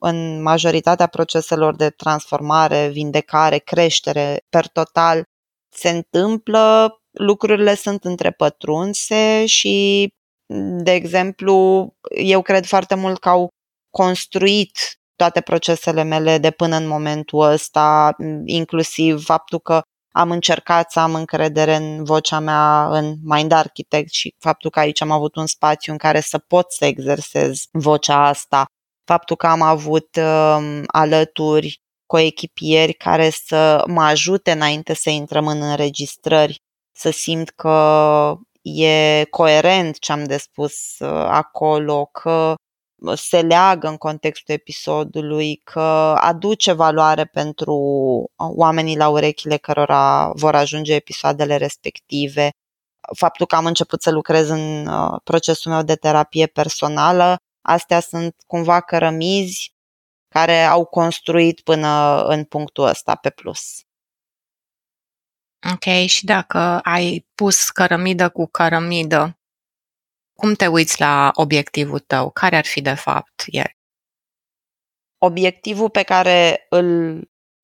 în 0.00 0.42
majoritatea 0.42 1.06
proceselor 1.06 1.76
de 1.76 1.90
transformare, 1.90 2.88
vindecare, 2.88 3.58
creștere, 3.58 4.40
per 4.48 4.68
total, 4.68 5.22
se 5.76 5.88
întâmplă 5.88 6.98
lucrurile 7.18 7.74
sunt 7.74 8.04
întrepătrunse 8.04 9.46
și, 9.46 10.08
de 10.82 10.92
exemplu, 10.92 11.88
eu 12.16 12.42
cred 12.42 12.64
foarte 12.64 12.94
mult 12.94 13.18
că 13.18 13.28
au 13.28 13.48
construit 13.90 14.78
toate 15.16 15.40
procesele 15.40 16.02
mele 16.02 16.38
de 16.38 16.50
până 16.50 16.76
în 16.76 16.86
momentul 16.86 17.40
ăsta, 17.40 18.16
inclusiv 18.44 19.24
faptul 19.24 19.58
că 19.58 19.80
am 20.16 20.30
încercat 20.30 20.90
să 20.90 21.00
am 21.00 21.14
încredere 21.14 21.74
în 21.74 22.04
vocea 22.04 22.38
mea 22.38 22.88
în 22.88 23.14
Mind 23.22 23.52
Architect 23.52 24.12
și 24.12 24.34
faptul 24.38 24.70
că 24.70 24.78
aici 24.78 25.00
am 25.00 25.10
avut 25.10 25.36
un 25.36 25.46
spațiu 25.46 25.92
în 25.92 25.98
care 25.98 26.20
să 26.20 26.38
pot 26.38 26.72
să 26.72 26.84
exersez 26.84 27.62
vocea 27.72 28.26
asta, 28.26 28.64
faptul 29.04 29.36
că 29.36 29.46
am 29.46 29.62
avut 29.62 30.16
uh, 30.16 30.82
alături 30.86 31.80
coechipieri 32.06 32.92
care 32.92 33.30
să 33.30 33.84
mă 33.86 34.02
ajute 34.02 34.50
înainte 34.50 34.94
să 34.94 35.10
intrăm 35.10 35.46
în 35.46 35.62
înregistrări 35.62 36.58
să 37.04 37.10
simt 37.10 37.50
că 37.50 38.38
e 38.62 39.24
coerent 39.30 39.98
ce 39.98 40.12
am 40.12 40.24
de 40.24 40.36
spus 40.36 40.98
uh, 40.98 41.08
acolo, 41.28 42.04
că 42.04 42.54
se 43.14 43.40
leagă 43.40 43.88
în 43.88 43.96
contextul 43.96 44.54
episodului, 44.54 45.60
că 45.64 45.80
aduce 46.20 46.72
valoare 46.72 47.24
pentru 47.24 47.74
oamenii 48.36 48.96
la 48.96 49.08
urechile 49.08 49.56
cărora 49.56 50.30
vor 50.34 50.54
ajunge 50.54 50.94
episoadele 50.94 51.56
respective. 51.56 52.50
Faptul 53.16 53.46
că 53.46 53.56
am 53.56 53.66
început 53.66 54.02
să 54.02 54.10
lucrez 54.10 54.48
în 54.48 54.86
uh, 54.86 55.20
procesul 55.24 55.72
meu 55.72 55.82
de 55.82 55.94
terapie 55.94 56.46
personală, 56.46 57.36
astea 57.62 58.00
sunt 58.00 58.34
cumva 58.46 58.80
cărămizi 58.80 59.72
care 60.28 60.64
au 60.64 60.84
construit 60.84 61.60
până 61.60 62.22
în 62.26 62.44
punctul 62.44 62.84
ăsta 62.84 63.14
pe 63.14 63.30
plus. 63.30 63.84
Ok, 65.72 66.06
și 66.06 66.24
dacă 66.24 66.58
ai 66.82 67.26
pus 67.34 67.70
cărămidă 67.70 68.28
cu 68.28 68.46
cărămidă, 68.46 69.38
cum 70.38 70.54
te 70.54 70.66
uiți 70.66 71.00
la 71.00 71.30
obiectivul 71.34 71.98
tău? 71.98 72.30
Care 72.30 72.56
ar 72.56 72.64
fi 72.64 72.80
de 72.80 72.94
fapt 72.94 73.44
el? 73.46 73.70
Obiectivul 75.18 75.90
pe 75.90 76.02
care 76.02 76.66
îl, 76.68 77.14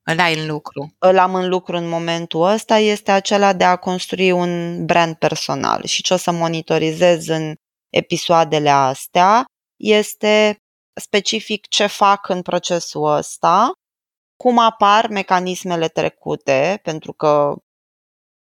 îl 0.02 0.18
ai 0.18 0.38
în 0.38 0.46
lucru. 0.46 0.94
Îl 0.98 1.18
am 1.18 1.34
în 1.34 1.48
lucru 1.48 1.76
în 1.76 1.88
momentul 1.88 2.42
ăsta 2.42 2.78
este 2.78 3.10
acela 3.10 3.52
de 3.52 3.64
a 3.64 3.76
construi 3.76 4.30
un 4.30 4.84
brand 4.86 5.14
personal 5.14 5.84
și 5.84 6.02
ce 6.02 6.14
o 6.14 6.16
să 6.16 6.30
monitorizez 6.30 7.26
în 7.28 7.54
episoadele 7.88 8.70
astea 8.70 9.44
este 9.76 10.56
specific 11.00 11.66
ce 11.66 11.86
fac 11.86 12.28
în 12.28 12.42
procesul 12.42 13.04
ăsta, 13.04 13.72
cum 14.36 14.58
apar 14.58 15.08
mecanismele 15.08 15.88
trecute, 15.88 16.80
pentru 16.82 17.12
că 17.12 17.56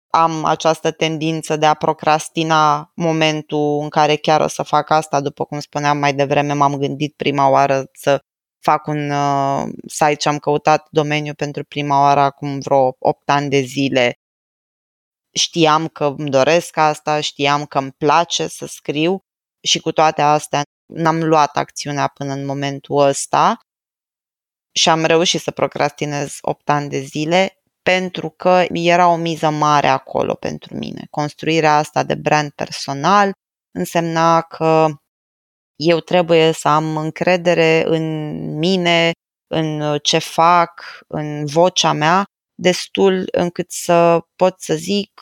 am 0.10 0.46
această 0.46 0.92
tendință 0.92 1.56
de 1.56 1.66
a 1.66 1.74
procrastina 1.74 2.92
momentul 2.96 3.80
în 3.82 3.90
care 3.90 4.16
chiar 4.16 4.42
o 4.42 4.48
să 4.48 4.64
fac 4.64 4.90
asta, 4.90 5.22
după 5.22 5.46
cum 5.46 5.60
spuneam 5.60 5.98
mai 5.98 6.14
devreme, 6.14 6.54
m-am 6.54 6.76
gândit 6.76 7.16
prima 7.16 7.50
oară 7.50 7.90
să 7.94 8.24
fac 8.60 8.88
un 8.88 9.10
uh, 9.10 9.64
site 9.88 10.18
și 10.20 10.28
am 10.28 10.38
căutat 10.38 10.88
domeniu 10.92 11.34
pentru 11.34 11.64
prima 11.64 12.02
oară 12.02 12.20
acum 12.20 12.60
vreo 12.60 12.96
8 13.00 13.30
ani 13.30 13.50
de 13.50 13.60
zile. 13.60 14.14
Știam 15.32 15.88
că 15.88 16.16
îmi 16.18 16.30
doresc 16.30 16.78
asta, 16.78 17.20
știam 17.20 17.66
că 17.66 17.78
îmi 17.78 17.92
place 17.92 18.48
să 18.48 18.66
scriu 18.66 19.20
și 19.62 19.80
cu 19.80 19.92
toate 19.92 20.22
astea 20.22 20.62
n-am 20.86 21.24
luat 21.24 21.58
acțiunea 21.58 22.08
până 22.08 22.34
în 22.34 22.46
momentul 22.46 22.98
ăsta 22.98 23.58
și 24.72 24.90
am 24.90 25.06
reușit 25.06 25.42
să 25.42 25.52
procrastinez 25.52 26.38
8 26.42 26.70
ani 26.70 26.90
de 26.90 27.00
zile 27.00 27.59
pentru 27.90 28.30
că 28.30 28.66
era 28.72 29.08
o 29.08 29.16
miză 29.16 29.50
mare 29.50 29.88
acolo 29.88 30.34
pentru 30.34 30.78
mine. 30.78 31.08
Construirea 31.10 31.78
asta 31.78 32.04
de 32.04 32.16
brand 32.16 32.52
personal 32.52 33.32
însemna 33.72 34.42
că 34.42 34.88
eu 35.76 36.00
trebuie 36.00 36.52
să 36.52 36.68
am 36.68 36.98
încredere 36.98 37.84
în 37.86 38.36
mine, 38.58 39.12
în 39.48 39.98
ce 39.98 40.18
fac, 40.18 41.00
în 41.08 41.46
vocea 41.46 41.92
mea, 41.92 42.24
destul 42.56 43.28
încât 43.32 43.72
să 43.72 44.20
pot 44.36 44.62
să 44.62 44.76
zic 44.76 45.22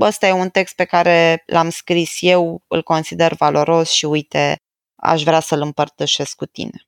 ăsta 0.00 0.26
e 0.26 0.32
un 0.32 0.50
text 0.50 0.74
pe 0.74 0.84
care 0.84 1.42
l-am 1.46 1.70
scris 1.70 2.16
eu, 2.20 2.62
îl 2.68 2.82
consider 2.82 3.34
valoros 3.34 3.90
și 3.90 4.04
uite, 4.04 4.56
aș 5.02 5.22
vrea 5.22 5.40
să-l 5.40 5.60
împărtășesc 5.60 6.36
cu 6.36 6.46
tine. 6.46 6.86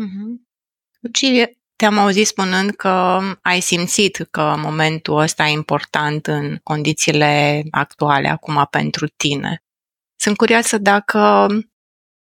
Mm-hmm. 0.00 0.42
Lucie, 1.00 1.58
te-am 1.76 1.98
auzit 1.98 2.26
spunând 2.26 2.70
că 2.70 3.20
ai 3.42 3.60
simțit 3.60 4.16
că 4.30 4.54
momentul 4.58 5.18
ăsta 5.18 5.46
e 5.46 5.50
important 5.50 6.26
în 6.26 6.56
condițiile 6.62 7.62
actuale 7.70 8.28
acum 8.28 8.66
pentru 8.70 9.06
tine. 9.06 9.58
Sunt 10.16 10.36
curioasă 10.36 10.78
dacă 10.78 11.48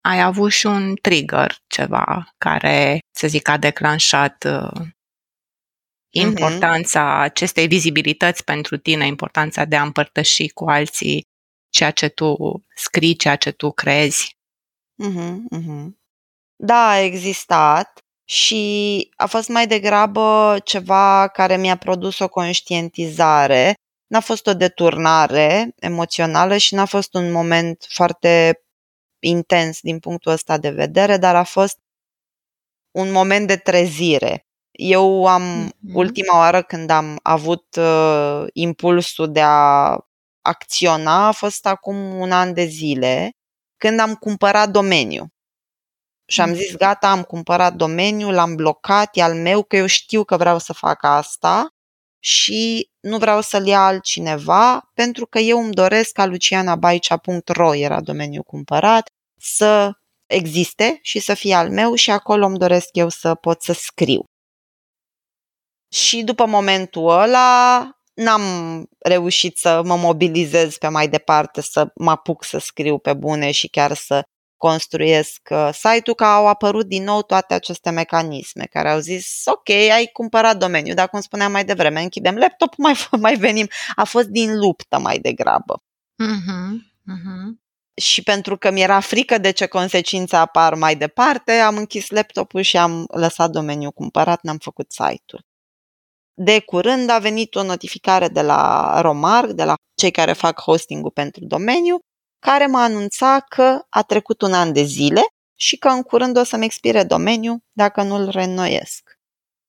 ai 0.01 0.21
avut 0.21 0.51
și 0.51 0.65
un 0.65 0.95
trigger, 1.01 1.57
ceva 1.67 2.33
care, 2.37 2.99
să 3.15 3.27
zic, 3.27 3.47
a 3.47 3.57
declanșat 3.57 4.43
uh, 4.43 4.87
importanța 6.13 7.17
mm-hmm. 7.17 7.23
acestei 7.23 7.67
vizibilități 7.67 8.43
pentru 8.43 8.77
tine, 8.77 9.05
importanța 9.05 9.65
de 9.65 9.75
a 9.75 9.81
împărtăși 9.83 10.47
cu 10.47 10.69
alții 10.69 11.21
ceea 11.69 11.91
ce 11.91 12.07
tu 12.07 12.35
scrii, 12.75 13.15
ceea 13.15 13.35
ce 13.35 13.51
tu 13.51 13.71
crezi. 13.71 14.37
Mm-hmm, 15.03 15.37
mm-hmm. 15.55 15.89
Da, 16.55 16.89
a 16.89 16.99
existat 16.99 18.00
și 18.25 19.09
a 19.15 19.25
fost 19.25 19.49
mai 19.49 19.67
degrabă 19.67 20.57
ceva 20.63 21.27
care 21.27 21.57
mi-a 21.57 21.77
produs 21.77 22.19
o 22.19 22.27
conștientizare. 22.27 23.73
N-a 24.07 24.19
fost 24.19 24.47
o 24.47 24.53
deturnare 24.53 25.73
emoțională 25.79 26.57
și 26.57 26.73
n-a 26.73 26.85
fost 26.85 27.13
un 27.13 27.31
moment 27.31 27.85
foarte 27.89 28.63
intens 29.19 29.79
din 29.79 29.99
punctul 29.99 30.31
ăsta 30.31 30.57
de 30.57 30.69
vedere, 30.69 31.17
dar 31.17 31.35
a 31.35 31.43
fost 31.43 31.77
un 32.91 33.11
moment 33.11 33.47
de 33.47 33.55
trezire. 33.55 34.45
Eu 34.71 35.25
am, 35.25 35.67
mm-hmm. 35.67 35.93
ultima 35.93 36.37
oară 36.37 36.61
când 36.61 36.89
am 36.89 37.19
avut 37.23 37.75
uh, 37.75 38.43
impulsul 38.53 39.31
de 39.31 39.41
a 39.43 39.97
acționa 40.41 41.27
a 41.27 41.31
fost 41.31 41.65
acum 41.65 41.95
un 41.95 42.31
an 42.31 42.53
de 42.53 42.65
zile, 42.65 43.31
când 43.77 43.99
am 43.99 44.15
cumpărat 44.15 44.69
domeniu. 44.69 45.27
Și 46.31 46.41
am 46.41 46.53
zis, 46.53 46.75
gata, 46.75 47.09
am 47.09 47.23
cumpărat 47.23 47.73
domeniul, 47.73 48.33
l-am 48.33 48.55
blocat, 48.55 49.09
e 49.17 49.21
al 49.21 49.35
meu, 49.35 49.63
că 49.63 49.75
eu 49.75 49.85
știu 49.85 50.23
că 50.23 50.37
vreau 50.37 50.59
să 50.59 50.73
fac 50.73 51.03
asta 51.03 51.67
și 52.19 52.89
nu 52.99 53.17
vreau 53.17 53.41
să-l 53.41 53.67
ia 53.67 53.85
altcineva, 53.85 54.89
pentru 54.93 55.25
că 55.25 55.39
eu 55.39 55.59
îmi 55.59 55.73
doresc 55.73 56.11
ca 56.11 56.25
lucianabaicea.ro 56.25 57.75
era 57.75 58.01
domeniul 58.01 58.43
cumpărat, 58.43 59.09
să 59.39 59.91
existe 60.25 60.99
și 61.01 61.19
să 61.19 61.33
fie 61.33 61.53
al 61.53 61.69
meu 61.69 61.95
și 61.95 62.11
acolo 62.11 62.45
îmi 62.45 62.57
doresc 62.57 62.87
eu 62.91 63.09
să 63.09 63.35
pot 63.35 63.61
să 63.61 63.73
scriu. 63.73 64.23
Și 65.93 66.23
după 66.23 66.45
momentul 66.45 67.09
ăla 67.09 67.89
n-am 68.13 68.43
reușit 68.99 69.57
să 69.57 69.81
mă 69.85 69.95
mobilizez 69.95 70.77
pe 70.77 70.87
mai 70.87 71.07
departe, 71.07 71.61
să 71.61 71.91
mă 71.95 72.11
apuc 72.11 72.43
să 72.43 72.57
scriu 72.57 72.97
pe 72.97 73.13
bune 73.13 73.51
și 73.51 73.67
chiar 73.67 73.93
să 73.93 74.23
construiesc 74.67 75.41
uh, 75.49 75.69
site-ul, 75.73 76.15
că 76.15 76.23
au 76.23 76.47
apărut 76.47 76.85
din 76.85 77.03
nou 77.03 77.21
toate 77.21 77.53
aceste 77.53 77.89
mecanisme 77.89 78.63
care 78.63 78.89
au 78.89 78.99
zis, 78.99 79.41
ok, 79.45 79.69
ai 79.69 80.09
cumpărat 80.13 80.57
domeniul, 80.57 80.95
dar 80.95 81.09
cum 81.09 81.21
spuneam 81.21 81.51
mai 81.51 81.65
devreme, 81.65 82.01
închidem 82.01 82.35
laptop, 82.35 82.73
mai, 82.85 82.93
mai 83.19 83.35
venim. 83.35 83.67
A 83.95 84.03
fost 84.03 84.27
din 84.27 84.57
luptă 84.57 84.99
mai 84.99 85.19
degrabă. 85.19 85.83
Uh-huh, 86.23 86.71
uh-huh. 87.13 87.49
Și 87.93 88.23
pentru 88.23 88.57
că 88.57 88.71
mi-era 88.71 88.99
frică 88.99 89.37
de 89.37 89.51
ce 89.51 89.65
consecințe 89.65 90.35
apar 90.35 90.73
mai 90.73 90.95
departe, 90.95 91.51
am 91.51 91.77
închis 91.77 92.09
laptopul 92.09 92.61
și 92.61 92.77
am 92.77 93.05
lăsat 93.13 93.49
domeniul 93.49 93.91
cumpărat, 93.91 94.39
n-am 94.43 94.57
făcut 94.57 94.91
site-ul. 94.91 95.45
De 96.33 96.59
curând 96.59 97.09
a 97.09 97.19
venit 97.19 97.55
o 97.55 97.63
notificare 97.63 98.27
de 98.27 98.41
la 98.41 99.01
Romark, 99.01 99.51
de 99.51 99.63
la 99.63 99.73
cei 99.95 100.11
care 100.11 100.33
fac 100.33 100.61
hosting-ul 100.61 101.11
pentru 101.11 101.45
domeniu, 101.45 101.99
care 102.45 102.65
mă 102.65 102.79
anunța 102.79 103.45
că 103.49 103.85
a 103.89 104.01
trecut 104.01 104.41
un 104.41 104.53
an 104.53 104.73
de 104.73 104.83
zile 104.83 105.21
și 105.55 105.77
că 105.77 105.87
în 105.87 106.03
curând 106.03 106.37
o 106.37 106.43
să-mi 106.43 106.65
expire 106.65 107.03
domeniul 107.03 107.63
dacă 107.71 108.01
nu-l 108.01 108.29
reînnoiesc. 108.29 109.19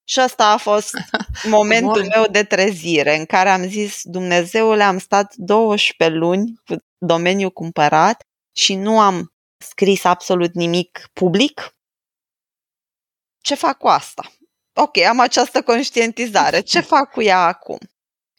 Și 0.05 0.21
ăsta 0.21 0.47
a 0.47 0.57
fost 0.57 0.95
momentul 1.59 2.07
meu 2.15 2.27
de 2.27 2.45
trezire 2.45 3.17
în 3.17 3.25
care 3.27 3.49
am 3.49 3.69
zis, 3.69 4.01
Dumnezeule, 4.03 4.83
am 4.83 4.99
stat 4.99 5.35
12 5.37 6.19
luni 6.19 6.61
cu 6.67 6.77
domeniul 6.99 7.51
cumpărat 7.51 8.23
și 8.57 8.75
nu 8.75 9.01
am 9.01 9.33
scris 9.59 10.05
absolut 10.05 10.55
nimic 10.55 11.09
public. 11.13 11.77
Ce 13.41 13.55
fac 13.55 13.79
cu 13.79 13.89
asta? 13.89 14.33
Ok, 14.75 14.99
am 14.99 15.21
această 15.21 15.63
conștientizare. 15.63 16.61
Ce 16.61 16.81
fac 16.81 17.11
cu 17.11 17.23
ea 17.23 17.47
acum? 17.47 17.79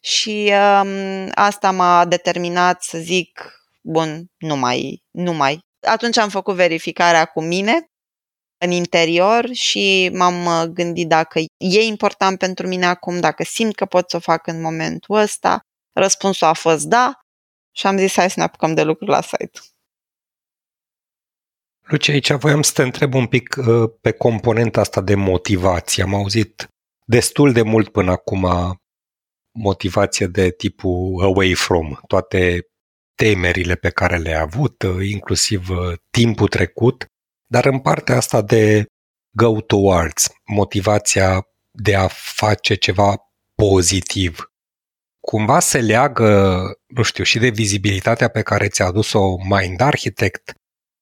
Și 0.02 0.52
um, 0.52 1.30
asta 1.34 1.70
m-a 1.70 2.04
determinat 2.04 2.82
să 2.82 2.98
zic, 2.98 3.63
bun, 3.86 4.26
nu 4.38 4.56
mai, 4.56 5.02
nu 5.10 5.32
mai. 5.32 5.58
Atunci 5.86 6.16
am 6.16 6.28
făcut 6.28 6.54
verificarea 6.54 7.24
cu 7.24 7.42
mine 7.42 7.86
în 8.64 8.70
interior 8.70 9.48
și 9.52 10.10
m-am 10.12 10.44
uh, 10.44 10.64
gândit 10.64 11.08
dacă 11.08 11.38
e 11.56 11.82
important 11.82 12.38
pentru 12.38 12.66
mine 12.66 12.86
acum, 12.86 13.20
dacă 13.20 13.42
simt 13.42 13.74
că 13.74 13.84
pot 13.84 14.10
să 14.10 14.16
o 14.16 14.20
fac 14.20 14.46
în 14.46 14.60
momentul 14.60 15.16
ăsta. 15.16 15.60
Răspunsul 15.92 16.46
a 16.46 16.52
fost 16.52 16.86
da 16.86 17.20
și 17.76 17.86
am 17.86 17.96
zis 17.96 18.14
hai 18.14 18.30
să 18.30 18.34
ne 18.36 18.44
apucăm 18.44 18.74
de 18.74 18.82
lucru 18.82 19.06
la 19.06 19.20
site. 19.20 19.60
Luce, 21.80 22.10
aici 22.10 22.32
voiam 22.32 22.62
să 22.62 22.72
te 22.72 22.82
întreb 22.82 23.14
un 23.14 23.26
pic 23.26 23.56
uh, 23.56 23.90
pe 24.00 24.12
componenta 24.12 24.80
asta 24.80 25.00
de 25.00 25.14
motivație. 25.14 26.02
Am 26.02 26.14
auzit 26.14 26.68
destul 27.06 27.52
de 27.52 27.62
mult 27.62 27.88
până 27.88 28.10
acum 28.10 28.46
motivație 29.58 30.26
de 30.26 30.50
tipul 30.50 31.22
away 31.22 31.54
from, 31.54 31.98
toate 32.06 32.68
temerile 33.14 33.74
pe 33.74 33.90
care 33.90 34.16
le-ai 34.16 34.40
avut, 34.40 34.82
uh, 34.82 35.08
inclusiv 35.08 35.68
uh, 35.68 35.92
timpul 36.10 36.48
trecut, 36.48 37.06
dar 37.46 37.64
în 37.64 37.78
partea 37.78 38.16
asta 38.16 38.42
de 38.42 38.86
go 39.36 39.60
towards, 39.60 40.32
motivația 40.44 41.46
de 41.70 41.94
a 41.94 42.06
face 42.08 42.74
ceva 42.74 43.16
pozitiv, 43.54 44.52
cumva 45.20 45.60
se 45.60 45.80
leagă, 45.80 46.62
nu 46.86 47.02
știu, 47.02 47.24
și 47.24 47.38
de 47.38 47.48
vizibilitatea 47.48 48.28
pe 48.28 48.42
care 48.42 48.68
ți-a 48.68 48.84
adus-o 48.84 49.36
Mind 49.36 49.80
Architect, 49.80 50.54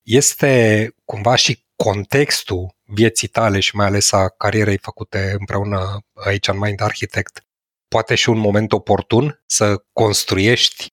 este 0.02 0.94
cumva 1.04 1.34
și 1.34 1.64
contextul 1.76 2.76
vieții 2.84 3.28
tale 3.28 3.60
și 3.60 3.76
mai 3.76 3.86
ales 3.86 4.12
a 4.12 4.28
carierei 4.28 4.78
făcute 4.78 5.34
împreună 5.38 6.00
aici 6.14 6.48
în 6.48 6.58
Mind 6.58 6.80
Architect, 6.80 7.46
poate 7.88 8.14
și 8.14 8.28
un 8.28 8.38
moment 8.38 8.72
oportun 8.72 9.42
să 9.46 9.84
construiești 9.92 10.91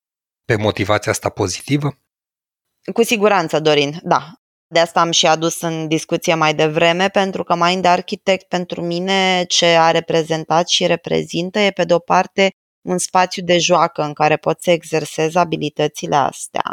pe 0.49 0.55
motivația 0.55 1.11
asta 1.11 1.29
pozitivă? 1.29 1.97
Cu 2.93 3.03
siguranță, 3.03 3.59
Dorin, 3.59 3.99
da. 4.03 4.33
De 4.67 4.79
asta 4.79 4.99
am 4.99 5.11
și 5.11 5.27
adus 5.27 5.61
în 5.61 5.87
discuție 5.87 6.33
mai 6.33 6.55
devreme, 6.55 7.09
pentru 7.09 7.43
că 7.43 7.55
Mind 7.55 7.85
Architect 7.85 8.47
pentru 8.47 8.81
mine 8.81 9.43
ce 9.47 9.65
a 9.65 9.91
reprezentat 9.91 10.67
și 10.67 10.85
reprezintă 10.85 11.59
e 11.59 11.71
pe 11.71 11.83
de 11.83 11.93
o 11.93 11.99
parte 11.99 12.49
un 12.81 12.97
spațiu 12.97 13.43
de 13.43 13.57
joacă 13.57 14.01
în 14.03 14.13
care 14.13 14.37
pot 14.37 14.61
să 14.61 14.71
exersez 14.71 15.35
abilitățile 15.35 16.15
astea 16.15 16.63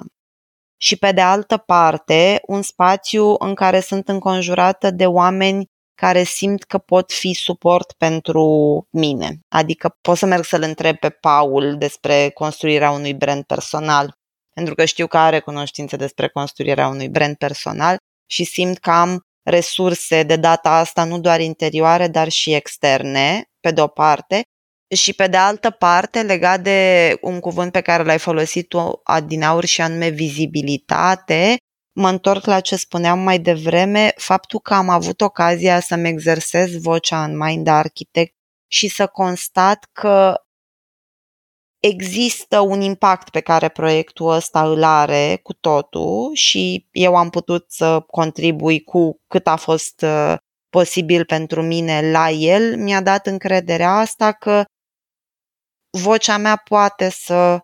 și 0.77 0.97
pe 0.97 1.13
de 1.13 1.21
altă 1.21 1.57
parte 1.57 2.41
un 2.47 2.63
spațiu 2.63 3.35
în 3.39 3.55
care 3.55 3.81
sunt 3.81 4.09
înconjurată 4.09 4.91
de 4.91 5.07
oameni 5.07 5.71
care 5.97 6.23
simt 6.23 6.63
că 6.63 6.79
pot 6.79 7.13
fi 7.13 7.33
suport 7.33 7.93
pentru 7.93 8.45
mine. 8.91 9.41
Adică 9.49 9.97
pot 10.01 10.17
să 10.17 10.27
merg 10.27 10.45
să-l 10.45 10.63
întreb 10.63 10.97
pe 10.97 11.11
Paul 11.11 11.77
despre 11.79 12.31
construirea 12.35 12.91
unui 12.91 13.15
brand 13.15 13.45
personal, 13.45 14.15
pentru 14.53 14.75
că 14.75 14.85
știu 14.85 15.07
că 15.07 15.19
are 15.19 15.41
cunoștințe 15.41 15.97
despre 15.97 16.29
construirea 16.29 16.89
unui 16.89 17.09
brand 17.09 17.37
personal 17.37 17.97
și 18.31 18.45
simt 18.45 18.79
că 18.79 18.91
am 18.91 19.21
resurse 19.43 20.23
de 20.23 20.37
data 20.37 20.71
asta 20.71 21.05
nu 21.05 21.19
doar 21.19 21.41
interioare, 21.41 22.09
dar 22.09 22.29
și 22.29 22.55
externe, 22.55 23.45
pe 23.61 23.71
de 23.71 23.81
o 23.81 23.87
parte, 23.87 24.43
și 24.97 25.13
pe 25.13 25.27
de 25.27 25.37
altă 25.37 25.71
parte, 25.71 26.23
legat 26.23 26.61
de 26.61 27.19
un 27.21 27.41
cuvânt 27.41 27.73
pe 27.73 27.81
care 27.81 28.03
l-ai 28.03 28.19
folosit 28.19 28.69
tu 28.69 29.01
adinaur 29.05 29.65
și 29.65 29.81
anume 29.81 30.09
vizibilitate, 30.09 31.57
mă 31.97 32.09
întorc 32.09 32.45
la 32.45 32.61
ce 32.61 32.77
spuneam 32.77 33.19
mai 33.19 33.39
devreme, 33.39 34.13
faptul 34.17 34.61
că 34.61 34.75
am 34.75 34.89
avut 34.89 35.21
ocazia 35.21 35.81
să-mi 35.81 36.09
exersez 36.09 36.81
vocea 36.81 37.25
în 37.25 37.37
Mind 37.37 37.67
Architect 37.67 38.35
și 38.67 38.89
să 38.89 39.07
constat 39.07 39.89
că 39.93 40.41
există 41.79 42.61
un 42.61 42.81
impact 42.81 43.31
pe 43.31 43.41
care 43.41 43.69
proiectul 43.69 44.31
ăsta 44.31 44.71
îl 44.71 44.83
are 44.83 45.41
cu 45.43 45.53
totul 45.53 46.35
și 46.35 46.89
eu 46.91 47.17
am 47.17 47.31
putut 47.31 47.65
să 47.69 48.01
contribui 48.01 48.83
cu 48.83 49.21
cât 49.27 49.47
a 49.47 49.57
fost 49.57 50.01
uh, 50.03 50.35
posibil 50.69 51.25
pentru 51.25 51.63
mine 51.63 52.11
la 52.11 52.31
el, 52.31 52.77
mi-a 52.77 53.03
dat 53.03 53.27
încrederea 53.27 53.91
asta 53.91 54.33
că 54.33 54.65
vocea 55.91 56.37
mea 56.37 56.57
poate 56.57 57.09
să 57.11 57.61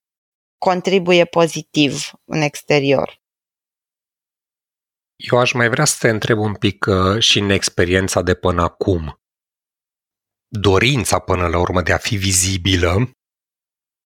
contribuie 0.58 1.24
pozitiv 1.24 2.10
în 2.24 2.40
exterior. 2.40 3.21
Eu 5.30 5.38
aș 5.38 5.52
mai 5.52 5.68
vrea 5.68 5.84
să 5.84 5.96
te 5.98 6.08
întreb 6.08 6.38
un 6.38 6.54
pic 6.54 6.86
uh, 6.88 7.18
și 7.18 7.38
în 7.38 7.50
experiența 7.50 8.22
de 8.22 8.34
până 8.34 8.62
acum. 8.62 9.20
Dorința 10.48 11.18
până 11.18 11.46
la 11.46 11.58
urmă 11.58 11.82
de 11.82 11.92
a 11.92 11.96
fi 11.96 12.16
vizibilă, 12.16 13.10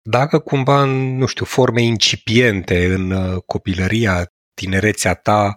dacă 0.09 0.39
cumva 0.39 0.81
în, 0.81 1.17
nu 1.17 1.25
știu, 1.25 1.45
forme 1.45 1.81
incipiente 1.81 2.93
în 2.93 3.11
uh, 3.11 3.41
copilăria, 3.45 4.27
tinerețea 4.53 5.13
ta, 5.15 5.55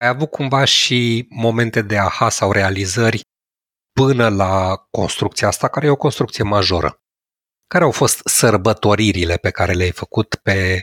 ai 0.00 0.08
avut 0.08 0.30
cumva 0.30 0.64
și 0.64 1.26
momente 1.28 1.82
de 1.82 1.98
aha 1.98 2.28
sau 2.28 2.52
realizări 2.52 3.20
până 3.92 4.28
la 4.28 4.76
construcția 4.90 5.48
asta, 5.48 5.68
care 5.68 5.86
e 5.86 5.90
o 5.90 5.96
construcție 5.96 6.44
majoră. 6.44 7.00
Care 7.66 7.84
au 7.84 7.90
fost 7.90 8.20
sărbătoririle 8.24 9.36
pe 9.36 9.50
care 9.50 9.72
le-ai 9.72 9.92
făcut 9.92 10.34
pe 10.34 10.82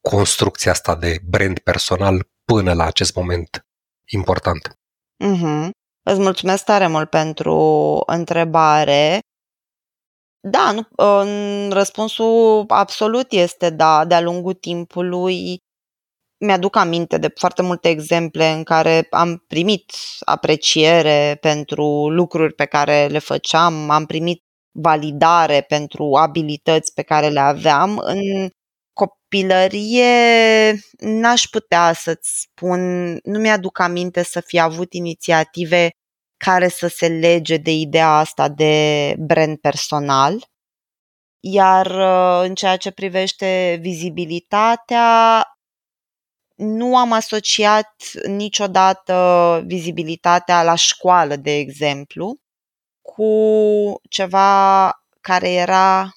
construcția 0.00 0.70
asta 0.70 0.96
de 0.96 1.20
brand 1.24 1.58
personal 1.58 2.32
până 2.44 2.72
la 2.72 2.84
acest 2.84 3.14
moment 3.14 3.66
important? 4.04 4.78
Mm-hmm. 5.24 5.70
Îți 6.02 6.20
mulțumesc 6.20 6.64
tare 6.64 6.86
mult 6.86 7.10
pentru 7.10 7.56
întrebare. 8.06 9.18
Da, 10.40 10.72
nu, 10.72 10.86
răspunsul 11.72 12.64
absolut 12.68 13.32
este 13.32 13.70
da. 13.70 14.04
De-a 14.04 14.20
lungul 14.20 14.54
timpului 14.54 15.58
mi-aduc 16.44 16.76
aminte 16.76 17.18
de 17.18 17.32
foarte 17.34 17.62
multe 17.62 17.88
exemple 17.88 18.48
în 18.48 18.62
care 18.62 19.06
am 19.10 19.44
primit 19.48 19.92
apreciere 20.24 21.38
pentru 21.40 22.08
lucruri 22.10 22.54
pe 22.54 22.64
care 22.64 23.06
le 23.06 23.18
făceam, 23.18 23.90
am 23.90 24.06
primit 24.06 24.42
validare 24.78 25.60
pentru 25.60 26.14
abilități 26.14 26.92
pe 26.92 27.02
care 27.02 27.28
le 27.28 27.40
aveam. 27.40 27.98
În 28.04 28.48
copilărie 29.34 30.78
n-aș 30.98 31.42
putea 31.42 31.92
să-ți 31.92 32.40
spun, 32.40 33.12
nu 33.22 33.38
mi-aduc 33.38 33.78
aminte 33.78 34.22
să 34.22 34.40
fi 34.40 34.60
avut 34.60 34.92
inițiative 34.92 35.90
care 36.36 36.68
să 36.68 36.86
se 36.86 37.08
lege 37.08 37.56
de 37.56 37.70
ideea 37.70 38.08
asta 38.08 38.48
de 38.48 39.14
brand 39.18 39.58
personal. 39.58 40.46
Iar 41.40 41.86
uh, 41.86 42.48
în 42.48 42.54
ceea 42.54 42.76
ce 42.76 42.90
privește 42.90 43.78
vizibilitatea, 43.80 45.42
nu 46.54 46.96
am 46.96 47.12
asociat 47.12 47.94
niciodată 48.26 49.62
vizibilitatea 49.66 50.62
la 50.62 50.74
școală, 50.74 51.36
de 51.36 51.56
exemplu, 51.56 52.36
cu 53.02 53.34
ceva 54.08 54.90
care 55.20 55.50
era 55.52 56.10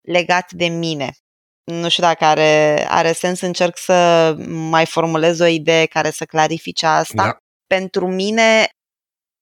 legat 0.00 0.52
de 0.52 0.66
mine. 0.66 1.12
Nu 1.70 1.88
știu 1.88 2.02
dacă 2.02 2.24
are, 2.24 2.86
are 2.88 3.12
sens, 3.12 3.40
încerc 3.40 3.78
să 3.78 4.34
mai 4.46 4.86
formulez 4.86 5.40
o 5.40 5.46
idee 5.46 5.86
care 5.86 6.10
să 6.10 6.24
clarifice 6.24 6.86
asta. 6.86 7.22
Da. 7.22 7.36
Pentru 7.66 8.06
mine, 8.06 8.68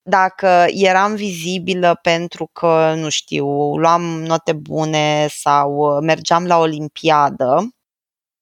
dacă 0.02 0.66
eram 0.68 1.14
vizibilă 1.14 1.98
pentru 2.02 2.50
că, 2.52 2.94
nu 2.96 3.08
știu, 3.08 3.76
luam 3.76 4.02
note 4.02 4.52
bune 4.52 5.26
sau 5.30 6.00
mergeam 6.00 6.46
la 6.46 6.58
Olimpiadă, 6.58 7.68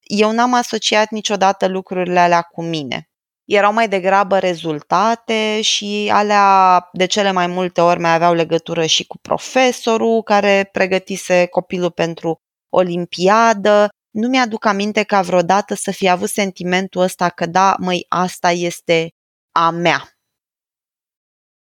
eu 0.03 0.31
n-am 0.31 0.55
asociat 0.55 1.11
niciodată 1.11 1.66
lucrurile 1.66 2.18
alea 2.18 2.42
cu 2.42 2.62
mine. 2.62 3.09
Erau 3.44 3.73
mai 3.73 3.88
degrabă 3.88 4.38
rezultate 4.38 5.61
și 5.61 6.11
alea 6.12 6.88
de 6.92 7.07
cele 7.07 7.33
mai 7.33 7.47
multe 7.47 7.81
ori 7.81 8.01
mai 8.01 8.14
aveau 8.14 8.35
legătură 8.35 8.87
și 8.87 9.07
cu 9.07 9.18
profesorul 9.18 10.23
care 10.23 10.68
pregătise 10.73 11.47
copilul 11.47 11.90
pentru 11.90 12.43
olimpiadă. 12.74 13.88
Nu 14.10 14.28
mi-aduc 14.28 14.64
aminte 14.64 15.02
ca 15.02 15.22
vreodată 15.22 15.74
să 15.74 15.90
fi 15.90 16.08
avut 16.08 16.28
sentimentul 16.28 17.00
ăsta 17.00 17.28
că 17.28 17.46
da, 17.46 17.76
măi, 17.78 18.06
asta 18.08 18.50
este 18.50 19.08
a 19.52 19.70
mea. 19.70 20.08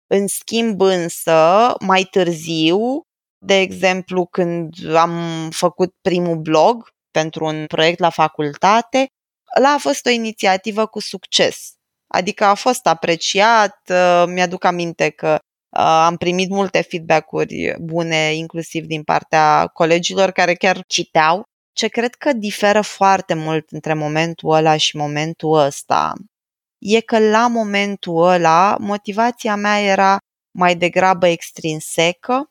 În 0.06 0.26
schimb 0.26 0.80
însă, 0.80 1.74
mai 1.80 2.02
târziu, 2.02 3.02
de 3.46 3.54
exemplu 3.54 4.26
când 4.26 4.74
am 4.94 5.48
făcut 5.50 5.94
primul 6.00 6.36
blog 6.36 6.88
pentru 7.10 7.44
un 7.44 7.66
proiect 7.66 7.98
la 7.98 8.10
facultate, 8.10 9.06
ăla 9.56 9.72
a 9.72 9.78
fost 9.78 10.06
o 10.06 10.10
inițiativă 10.10 10.86
cu 10.86 11.00
succes. 11.00 11.72
Adică 12.06 12.44
a 12.44 12.54
fost 12.54 12.86
apreciat, 12.86 13.80
uh, 13.88 14.24
mi-aduc 14.26 14.64
aminte 14.64 15.10
că 15.10 15.32
uh, 15.32 15.49
am 15.76 16.16
primit 16.16 16.50
multe 16.50 16.80
feedback-uri 16.80 17.74
bune, 17.80 18.34
inclusiv 18.34 18.84
din 18.84 19.02
partea 19.02 19.66
colegilor 19.66 20.30
care 20.30 20.54
chiar 20.54 20.84
citeau. 20.86 21.42
Ce 21.72 21.88
cred 21.88 22.14
că 22.14 22.32
diferă 22.32 22.80
foarte 22.80 23.34
mult 23.34 23.70
între 23.70 23.94
momentul 23.94 24.52
ăla 24.52 24.76
și 24.76 24.96
momentul 24.96 25.58
ăsta 25.58 26.12
e 26.80 27.00
că 27.00 27.18
la 27.18 27.46
momentul 27.46 28.22
ăla 28.26 28.76
motivația 28.80 29.56
mea 29.56 29.80
era 29.80 30.18
mai 30.50 30.76
degrabă 30.76 31.26
extrinsecă. 31.26 32.50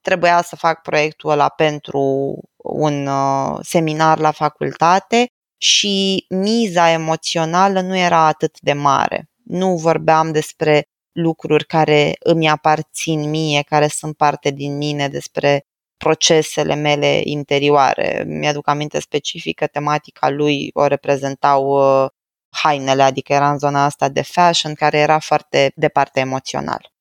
Trebuia 0.00 0.42
să 0.42 0.56
fac 0.56 0.82
proiectul 0.82 1.30
ăla 1.30 1.48
pentru 1.48 2.38
un 2.56 3.06
uh, 3.06 3.58
seminar 3.62 4.18
la 4.18 4.30
facultate 4.30 5.26
și 5.60 6.26
miza 6.28 6.90
emoțională 6.90 7.80
nu 7.80 7.96
era 7.96 8.26
atât 8.26 8.60
de 8.60 8.72
mare. 8.72 9.24
Nu 9.44 9.76
vorbeam 9.76 10.32
despre 10.32 10.82
lucruri 11.12 11.64
care 11.66 12.12
îmi 12.18 12.48
aparțin 12.48 13.30
mie, 13.30 13.62
care 13.62 13.86
sunt 13.86 14.16
parte 14.16 14.50
din 14.50 14.76
mine, 14.76 15.08
despre 15.08 15.66
procesele 15.96 16.74
mele 16.74 17.20
interioare. 17.24 18.24
Mi-aduc 18.26 18.68
aminte 18.68 19.00
specific 19.00 19.56
că 19.56 19.66
tematica 19.66 20.30
lui 20.30 20.70
o 20.72 20.86
reprezentau 20.86 21.64
uh, 21.64 22.10
hainele, 22.48 23.02
adică 23.02 23.32
era 23.32 23.50
în 23.50 23.58
zona 23.58 23.84
asta 23.84 24.08
de 24.08 24.22
fashion, 24.22 24.74
care 24.74 24.98
era 24.98 25.18
foarte 25.18 25.72
departe 25.74 26.20
emoțional. 26.20 26.92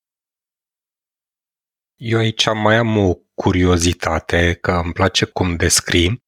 Eu 1.96 2.18
aici 2.18 2.46
mai 2.54 2.76
am 2.76 2.98
o 2.98 3.14
curiozitate, 3.34 4.54
că 4.54 4.72
îmi 4.72 4.94
place 4.94 5.26
cum 5.26 5.56
descrii. 5.56 6.24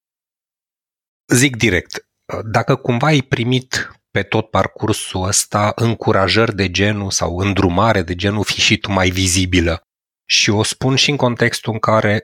Zic 1.34 1.56
direct, 1.56 2.08
dacă 2.52 2.76
cumva 2.76 3.08
ai 3.08 3.22
primit 3.22 3.92
pe 4.14 4.24
tot 4.24 4.50
parcursul 4.50 5.24
ăsta 5.24 5.72
încurajări 5.76 6.56
de 6.56 6.72
genul 6.72 7.12
sau 7.12 7.38
îndrumare 7.38 8.02
de 8.02 8.16
genul 8.16 8.44
fi 8.44 8.62
și 8.62 8.78
tu 8.78 8.92
mai 8.92 9.10
vizibilă. 9.10 9.82
Și 10.30 10.50
o 10.50 10.64
spun 10.64 10.96
și 10.96 11.10
în 11.10 11.18
contextul 11.18 11.74
în 11.74 11.80
care, 11.80 12.22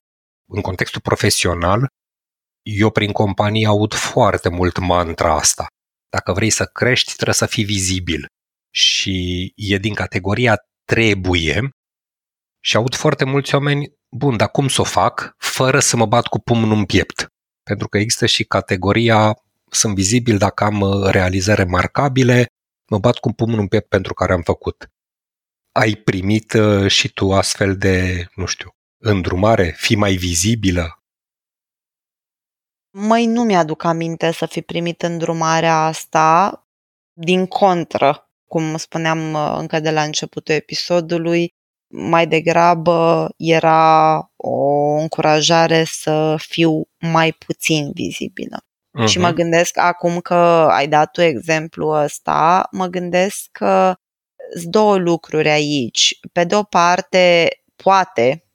în 0.52 0.62
contextul 0.62 1.02
profesional, 1.02 1.88
eu 2.62 2.90
prin 2.90 3.12
companie 3.12 3.68
aud 3.68 3.94
foarte 3.94 4.50
mult 4.50 4.78
mantra 4.78 5.36
asta. 5.36 5.68
Dacă 6.10 6.34
vrei 6.34 6.50
să 6.50 6.66
crești, 6.66 7.14
trebuie 7.14 7.36
să 7.36 7.46
fii 7.46 7.64
vizibil. 7.64 8.26
Și 8.74 9.52
e 9.56 9.78
din 9.78 9.94
categoria 9.94 10.56
trebuie 10.86 11.70
și 12.64 12.76
aud 12.76 12.96
foarte 12.96 13.26
mulți 13.26 13.56
oameni, 13.56 13.94
bun, 14.16 14.38
dar 14.38 14.50
cum 14.50 14.68
să 14.68 14.82
o 14.82 14.84
fac 14.84 15.34
fără 15.38 15.80
să 15.80 15.98
mă 15.98 16.06
bat 16.06 16.28
cu 16.28 16.40
pumnul 16.40 16.78
în 16.78 16.86
piept? 16.86 17.28
Pentru 17.64 17.88
că 17.88 17.98
există 17.98 18.26
și 18.26 18.44
categoria 18.44 19.34
sunt 19.72 19.96
vizibil 19.96 20.38
dacă 20.38 20.64
am 20.64 20.82
uh, 20.82 21.10
realizări 21.12 21.62
remarcabile, 21.64 22.46
mă 22.90 22.98
bat 22.98 23.18
cu 23.18 23.34
pumnul 23.34 23.60
în 23.60 23.68
piept 23.68 23.88
pentru 23.88 24.14
care 24.14 24.34
am 24.34 24.42
făcut. 24.42 24.92
Ai 25.72 25.96
primit 25.96 26.54
uh, 26.54 26.92
și 26.92 27.14
tu 27.14 27.34
astfel 27.34 27.78
de, 27.78 28.28
nu 28.36 28.46
știu, 28.46 28.70
îndrumare, 28.98 29.74
fi 29.78 29.96
mai 29.96 30.16
vizibilă? 30.16 31.04
Măi, 32.92 33.26
nu 33.26 33.44
mi-aduc 33.44 33.84
aminte 33.84 34.32
să 34.32 34.46
fi 34.46 34.62
primit 34.62 35.02
îndrumarea 35.02 35.86
asta. 35.86 36.64
Din 37.14 37.46
contră, 37.46 38.30
cum 38.46 38.78
spuneam 38.78 39.34
uh, 39.34 39.56
încă 39.58 39.80
de 39.80 39.92
la 39.92 40.04
începutul 40.04 40.56
episodului, 40.56 41.54
mai 41.92 42.28
degrabă 42.28 43.30
era 43.38 44.18
o 44.36 44.94
încurajare 45.00 45.84
să 45.84 46.36
fiu 46.40 46.84
mai 47.00 47.32
puțin 47.32 47.92
vizibilă. 47.94 48.64
Uh-huh. 48.98 49.08
Și 49.08 49.20
mă 49.20 49.28
mhm. 49.28 49.36
gândesc 49.36 49.78
acum 49.78 50.20
că 50.20 50.34
ai 50.70 50.88
dat 50.88 51.12
tu 51.12 51.22
exemplu 51.22 51.88
ăsta, 51.88 52.68
mă 52.72 52.86
gândesc 52.86 53.48
că 53.52 53.94
sunt 54.58 54.72
două 54.72 54.98
lucruri 54.98 55.50
aici. 55.50 56.20
Pe 56.32 56.44
de 56.44 56.56
o 56.56 56.64
parte, 56.64 57.50
poate, 57.76 58.46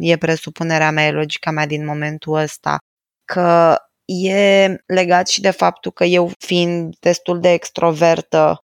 e 0.00 0.16
presupunerea 0.16 0.90
mea, 0.90 1.06
e 1.06 1.10
logica 1.10 1.50
mea 1.50 1.66
din 1.66 1.84
momentul 1.84 2.34
ăsta, 2.34 2.78
că 3.24 3.76
e 4.04 4.68
legat 4.86 5.28
și 5.28 5.40
de 5.40 5.50
faptul 5.50 5.92
că 5.92 6.04
eu 6.04 6.30
fiind 6.38 6.94
destul 7.00 7.40
de 7.40 7.52
extrovertă 7.52 8.64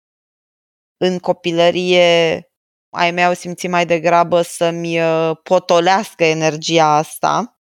în 0.96 1.18
copilărie 1.18 2.48
ai 2.96 3.10
mei 3.10 3.24
au 3.24 3.32
simțit 3.32 3.70
mai 3.70 3.86
degrabă 3.86 4.42
să-mi 4.42 5.00
uh, 5.00 5.36
potolească 5.42 6.24
energia 6.24 6.96
asta 6.96 7.55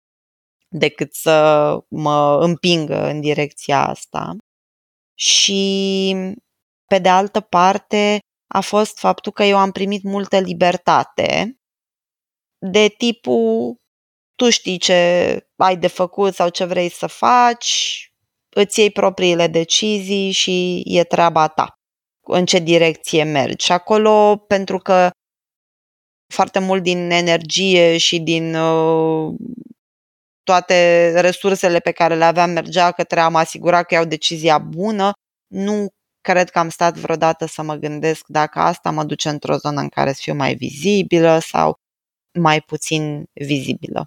decât 0.68 1.14
să 1.14 1.78
mă 1.88 2.38
împingă 2.40 3.06
în 3.08 3.20
direcția 3.20 3.86
asta. 3.86 4.36
Și, 5.14 6.14
pe 6.86 6.98
de 6.98 7.08
altă 7.08 7.40
parte, 7.40 8.18
a 8.46 8.60
fost 8.60 8.98
faptul 8.98 9.32
că 9.32 9.42
eu 9.42 9.56
am 9.56 9.70
primit 9.70 10.02
multă 10.02 10.38
libertate 10.38 11.56
de 12.58 12.88
tipul 12.88 13.76
tu 14.34 14.50
știi 14.50 14.78
ce 14.78 14.94
ai 15.56 15.76
de 15.76 15.86
făcut 15.86 16.34
sau 16.34 16.48
ce 16.48 16.64
vrei 16.64 16.88
să 16.88 17.06
faci, 17.06 18.00
îți 18.48 18.80
iei 18.80 18.90
propriile 18.90 19.46
decizii 19.46 20.30
și 20.30 20.82
e 20.84 21.04
treaba 21.04 21.48
ta 21.48 21.74
în 22.20 22.46
ce 22.46 22.58
direcție 22.58 23.22
mergi. 23.22 23.64
Și 23.64 23.72
acolo, 23.72 24.36
pentru 24.36 24.78
că 24.78 25.10
foarte 26.32 26.58
mult 26.58 26.82
din 26.82 27.10
energie 27.10 27.96
și 27.96 28.20
din 28.20 28.54
uh, 28.54 29.34
toate 30.46 31.10
resursele 31.20 31.78
pe 31.78 31.90
care 31.90 32.14
le 32.14 32.24
aveam 32.24 32.50
mergea 32.50 32.90
către 32.90 33.20
a 33.20 33.28
mă 33.28 33.38
asigura 33.38 33.82
că 33.82 33.94
iau 33.94 34.04
decizia 34.04 34.58
bună, 34.58 35.12
nu 35.46 35.88
cred 36.20 36.50
că 36.50 36.58
am 36.58 36.68
stat 36.68 36.96
vreodată 36.96 37.46
să 37.46 37.62
mă 37.62 37.74
gândesc 37.74 38.24
dacă 38.26 38.58
asta 38.58 38.90
mă 38.90 39.04
duce 39.04 39.28
într-o 39.28 39.56
zonă 39.56 39.80
în 39.80 39.88
care 39.88 40.12
să 40.12 40.18
fiu 40.22 40.34
mai 40.34 40.54
vizibilă 40.54 41.38
sau 41.38 41.74
mai 42.38 42.60
puțin 42.60 43.24
vizibilă. 43.32 44.06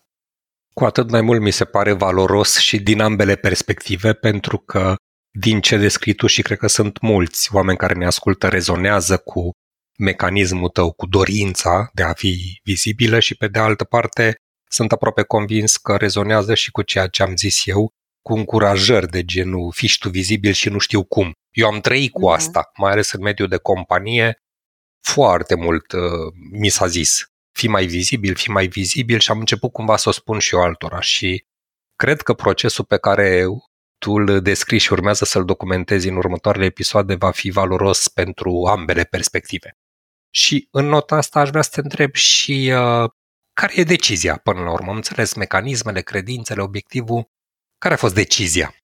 Cu 0.74 0.86
atât 0.86 1.10
mai 1.10 1.22
mult 1.22 1.42
mi 1.42 1.52
se 1.52 1.66
pare 1.66 1.92
valoros 1.94 2.58
și 2.58 2.80
din 2.80 3.02
ambele 3.02 3.36
perspective, 3.36 4.14
pentru 4.14 4.58
că 4.58 4.96
din 5.40 5.62
ce 5.62 5.78
descrii 5.78 6.14
tu 6.14 6.28
și 6.28 6.42
cred 6.42 6.58
că 6.58 6.68
sunt 6.68 7.02
mulți 7.02 7.56
oameni 7.56 7.78
care 7.78 7.94
ne 7.94 8.06
ascultă, 8.06 8.48
rezonează 8.48 9.18
cu 9.18 9.52
mecanismul 9.98 10.70
tău, 10.70 10.92
cu 10.92 11.06
dorința 11.06 11.90
de 11.94 12.04
a 12.04 12.14
fi 12.14 12.60
vizibilă 12.64 13.20
și 13.20 13.36
pe 13.36 13.48
de 13.48 13.60
altă 13.60 13.84
parte 13.84 14.36
sunt 14.72 14.92
aproape 14.92 15.24
convins 15.24 15.78
că 15.78 15.96
rezonează 15.96 16.54
și 16.54 16.72
cu 16.72 16.82
ceea 16.82 17.08
ce 17.08 17.24
am 17.24 17.36
zis 17.36 17.66
eu, 17.66 17.90
cu 18.22 18.34
încurajări 18.34 19.08
de 19.08 19.24
genul 19.24 19.72
fiși 19.72 19.98
tu 19.98 20.10
vizibil 20.10 20.52
și 20.52 20.70
nu 20.70 20.78
știu 20.78 21.04
cum. 21.04 21.32
Eu 21.52 21.68
am 21.68 21.80
trăit 21.80 22.12
cu 22.12 22.26
mhm. 22.26 22.34
asta, 22.34 22.72
mai 22.78 22.92
ales 22.92 23.12
în 23.12 23.22
mediul 23.22 23.48
de 23.48 23.58
companie, 23.58 24.44
foarte 25.02 25.56
mult 25.56 25.92
uh, 25.92 26.34
mi 26.52 26.70
s-a 26.70 26.88
zis 26.88 27.26
fi 27.52 27.68
mai 27.68 27.86
vizibil, 27.86 28.36
fi 28.36 28.50
mai 28.50 28.68
vizibil 28.68 29.20
și 29.20 29.32
am 29.32 29.40
început 29.40 29.72
cumva 29.72 29.98
să 29.98 30.10
o 30.10 30.12
spun 30.12 30.40
și 30.40 30.56
eu 30.56 30.62
altora 30.62 31.00
și 31.00 31.46
cred 31.96 32.22
că 32.22 32.34
procesul 32.34 32.86
pe 32.86 32.98
care 32.98 33.46
tu 33.98 34.12
îl 34.12 34.42
descrii 34.42 34.80
și 34.80 34.94
urmează 34.94 35.26
să-l 35.26 35.46
documentezi 35.46 36.08
în 36.08 36.16
următoarele 36.16 36.66
episoade 36.66 37.16
va 37.16 37.32
fi 37.32 37.50
valoros 37.50 38.08
pentru 38.08 38.66
ambele 38.66 39.04
perspective. 39.04 39.78
Și 40.30 40.68
în 40.72 40.86
nota 40.86 41.16
asta 41.16 41.40
aș 41.40 41.50
vrea 41.50 41.62
să 41.62 41.70
te 41.74 41.80
întreb 41.80 42.14
și 42.14 42.74
uh, 42.74 43.10
care 43.60 43.74
e 43.76 43.84
decizia 43.84 44.38
până 44.38 44.62
la 44.62 44.72
urmă? 44.72 44.90
Am 44.90 44.96
înțeles 44.96 45.34
mecanismele, 45.34 46.02
credințele, 46.02 46.62
obiectivul. 46.62 47.30
Care 47.78 47.94
a 47.94 47.98
fost 47.98 48.14
decizia? 48.14 48.76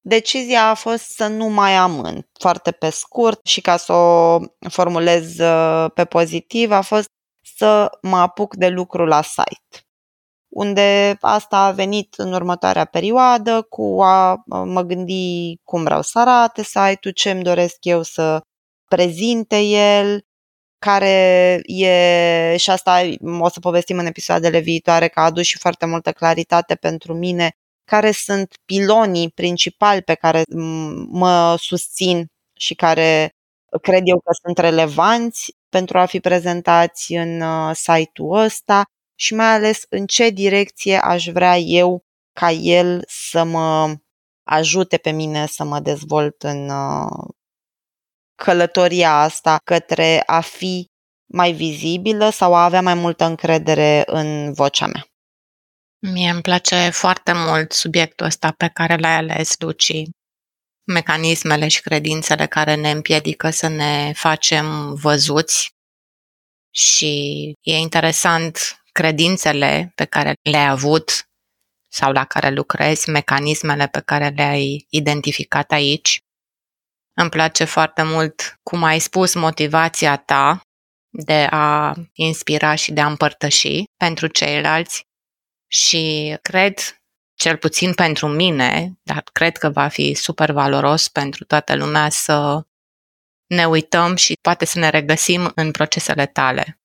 Decizia 0.00 0.68
a 0.68 0.74
fost 0.74 1.04
să 1.04 1.26
nu 1.26 1.46
mai 1.46 1.76
amân, 1.76 2.28
foarte 2.40 2.70
pe 2.70 2.90
scurt 2.90 3.46
și 3.46 3.60
ca 3.60 3.76
să 3.76 3.92
o 3.92 4.38
formulez 4.68 5.38
uh, 5.38 5.90
pe 5.94 6.04
pozitiv, 6.04 6.70
a 6.70 6.80
fost 6.80 7.08
să 7.56 7.98
mă 8.02 8.16
apuc 8.16 8.54
de 8.54 8.68
lucru 8.68 9.04
la 9.04 9.22
site 9.22 9.86
unde 10.54 11.16
asta 11.20 11.56
a 11.56 11.70
venit 11.70 12.14
în 12.14 12.32
următoarea 12.32 12.84
perioadă 12.84 13.62
cu 13.62 14.02
a 14.02 14.42
mă 14.46 14.82
gândi 14.82 15.56
cum 15.64 15.82
vreau 15.82 16.02
să 16.02 16.18
arate 16.18 16.62
site-ul, 16.62 17.14
ce 17.14 17.30
îmi 17.30 17.42
doresc 17.42 17.76
eu 17.80 18.02
să 18.02 18.40
prezinte 18.88 19.60
el, 19.60 20.24
care 20.82 21.60
e, 21.64 22.56
și 22.56 22.70
asta 22.70 23.08
o 23.40 23.48
să 23.48 23.60
povestim 23.60 23.98
în 23.98 24.06
episoadele 24.06 24.58
viitoare, 24.58 25.08
că 25.08 25.20
a 25.20 25.24
adus 25.24 25.44
și 25.44 25.58
foarte 25.58 25.86
multă 25.86 26.12
claritate 26.12 26.74
pentru 26.74 27.14
mine, 27.14 27.50
care 27.84 28.10
sunt 28.10 28.54
pilonii 28.64 29.30
principali 29.30 30.02
pe 30.02 30.14
care 30.14 30.42
mă 31.08 31.56
susțin 31.58 32.26
și 32.56 32.74
care 32.74 33.34
cred 33.82 34.02
eu 34.04 34.20
că 34.20 34.30
sunt 34.42 34.58
relevanți 34.58 35.54
pentru 35.68 35.98
a 35.98 36.04
fi 36.04 36.20
prezentați 36.20 37.12
în 37.12 37.40
uh, 37.40 37.70
site-ul 37.74 38.38
ăsta 38.38 38.84
și 39.14 39.34
mai 39.34 39.46
ales 39.54 39.82
în 39.88 40.06
ce 40.06 40.30
direcție 40.30 40.96
aș 40.98 41.26
vrea 41.28 41.58
eu 41.58 42.04
ca 42.32 42.50
el 42.50 43.04
să 43.06 43.44
mă 43.44 43.94
ajute 44.44 44.96
pe 44.96 45.10
mine 45.10 45.46
să 45.46 45.64
mă 45.64 45.80
dezvolt 45.80 46.42
în 46.42 46.68
uh, 46.70 47.28
călătoria 48.44 49.20
asta 49.20 49.58
către 49.64 50.22
a 50.26 50.40
fi 50.40 50.86
mai 51.32 51.52
vizibilă 51.52 52.30
sau 52.30 52.54
a 52.54 52.64
avea 52.64 52.82
mai 52.82 52.94
multă 52.94 53.24
încredere 53.24 54.02
în 54.06 54.52
vocea 54.52 54.86
mea. 54.86 55.06
Mie 56.12 56.30
îmi 56.30 56.42
place 56.42 56.90
foarte 56.90 57.32
mult 57.34 57.72
subiectul 57.72 58.26
ăsta 58.26 58.50
pe 58.56 58.68
care 58.68 58.96
l-ai 58.96 59.14
ales, 59.14 59.54
Luci. 59.58 60.02
Mecanismele 60.84 61.68
și 61.68 61.80
credințele 61.80 62.46
care 62.46 62.74
ne 62.74 62.90
împiedică 62.90 63.50
să 63.50 63.68
ne 63.68 64.12
facem 64.14 64.94
văzuți 64.94 65.70
și 66.74 67.44
e 67.60 67.76
interesant 67.76 68.82
credințele 68.92 69.92
pe 69.94 70.04
care 70.04 70.32
le-ai 70.42 70.68
avut 70.68 71.26
sau 71.88 72.12
la 72.12 72.24
care 72.24 72.50
lucrezi, 72.50 73.10
mecanismele 73.10 73.86
pe 73.86 74.00
care 74.00 74.28
le-ai 74.28 74.86
identificat 74.88 75.70
aici. 75.70 76.20
Îmi 77.14 77.30
place 77.30 77.64
foarte 77.64 78.02
mult 78.02 78.58
cum 78.62 78.82
ai 78.82 78.98
spus 78.98 79.34
motivația 79.34 80.16
ta 80.16 80.60
de 81.10 81.46
a 81.50 81.94
inspira 82.12 82.74
și 82.74 82.92
de 82.92 83.00
a 83.00 83.06
împărtăși 83.06 83.84
pentru 83.96 84.26
ceilalți 84.26 85.02
și 85.70 86.36
cred, 86.42 86.78
cel 87.34 87.56
puțin 87.56 87.94
pentru 87.94 88.26
mine, 88.28 88.92
dar 89.02 89.22
cred 89.32 89.56
că 89.56 89.70
va 89.70 89.88
fi 89.88 90.14
super 90.14 90.52
valoros 90.52 91.08
pentru 91.08 91.44
toată 91.44 91.76
lumea 91.76 92.08
să 92.08 92.62
ne 93.46 93.66
uităm 93.66 94.16
și 94.16 94.34
poate 94.40 94.64
să 94.64 94.78
ne 94.78 94.88
regăsim 94.88 95.52
în 95.54 95.70
procesele 95.70 96.26
tale. 96.26 96.80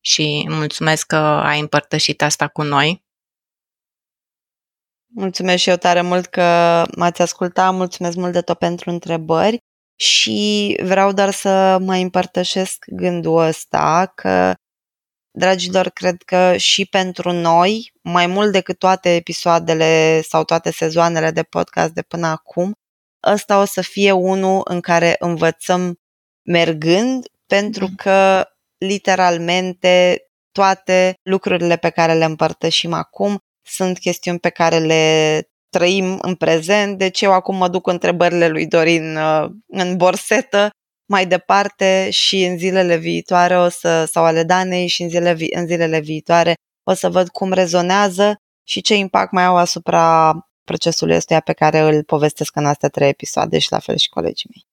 Și 0.00 0.46
mulțumesc 0.48 1.06
că 1.06 1.16
ai 1.16 1.60
împărtășit 1.60 2.22
asta 2.22 2.48
cu 2.48 2.62
noi. 2.62 3.06
Mulțumesc 5.14 5.62
și 5.62 5.68
eu 5.68 5.76
tare 5.76 6.00
mult 6.00 6.26
că 6.26 6.42
m-ați 6.96 7.22
ascultat, 7.22 7.74
mulțumesc 7.74 8.16
mult 8.16 8.32
de 8.32 8.40
tot 8.40 8.58
pentru 8.58 8.90
întrebări 8.90 9.58
și 9.96 10.76
vreau 10.82 11.12
doar 11.12 11.30
să 11.30 11.78
mai 11.80 12.02
împărtășesc 12.02 12.84
gândul 12.86 13.38
ăsta 13.38 14.12
că, 14.14 14.54
dragilor, 15.30 15.88
cred 15.88 16.22
că 16.22 16.56
și 16.56 16.86
pentru 16.86 17.32
noi, 17.32 17.92
mai 18.02 18.26
mult 18.26 18.52
decât 18.52 18.78
toate 18.78 19.14
episoadele 19.14 20.20
sau 20.20 20.44
toate 20.44 20.70
sezoanele 20.70 21.30
de 21.30 21.42
podcast 21.42 21.92
de 21.92 22.02
până 22.02 22.26
acum, 22.26 22.72
ăsta 23.32 23.60
o 23.60 23.64
să 23.64 23.80
fie 23.80 24.12
unul 24.12 24.60
în 24.64 24.80
care 24.80 25.16
învățăm 25.18 25.96
mergând, 26.42 27.26
pentru 27.46 27.86
mm. 27.86 27.94
că 27.94 28.48
literalmente 28.78 30.22
toate 30.52 31.14
lucrurile 31.22 31.76
pe 31.76 31.90
care 31.90 32.14
le 32.14 32.24
împărtășim 32.24 32.92
acum 32.92 33.38
sunt 33.68 33.98
chestiuni 33.98 34.38
pe 34.38 34.50
care 34.50 34.78
le 34.78 35.42
trăim 35.68 36.18
în 36.22 36.34
prezent, 36.34 36.98
deci 36.98 37.20
eu 37.20 37.32
acum 37.32 37.56
mă 37.56 37.68
duc 37.68 37.86
întrebările 37.86 38.48
lui 38.48 38.66
Dorin 38.66 39.16
uh, 39.16 39.46
în 39.66 39.96
borsetă 39.96 40.70
mai 41.10 41.26
departe 41.26 42.10
și 42.10 42.44
în 42.44 42.58
zilele 42.58 42.96
viitoare 42.96 43.58
o 43.58 43.68
să, 43.68 44.04
sau 44.04 44.24
ale 44.24 44.42
Danei 44.42 44.86
și 44.86 45.02
în, 45.02 45.08
zile, 45.08 45.36
în 45.50 45.66
zilele 45.66 46.00
viitoare 46.00 46.54
o 46.86 46.94
să 46.94 47.08
văd 47.08 47.28
cum 47.28 47.52
rezonează 47.52 48.36
și 48.66 48.80
ce 48.80 48.94
impact 48.94 49.32
mai 49.32 49.44
au 49.44 49.56
asupra 49.56 50.32
procesului 50.64 51.16
ăstuia 51.16 51.40
pe 51.40 51.52
care 51.52 51.78
îl 51.78 52.04
povestesc 52.04 52.56
în 52.56 52.66
astea 52.66 52.88
trei 52.88 53.08
episoade 53.08 53.58
și 53.58 53.72
la 53.72 53.78
fel 53.78 53.96
și 53.96 54.08
colegii 54.08 54.50
mei. 54.54 54.66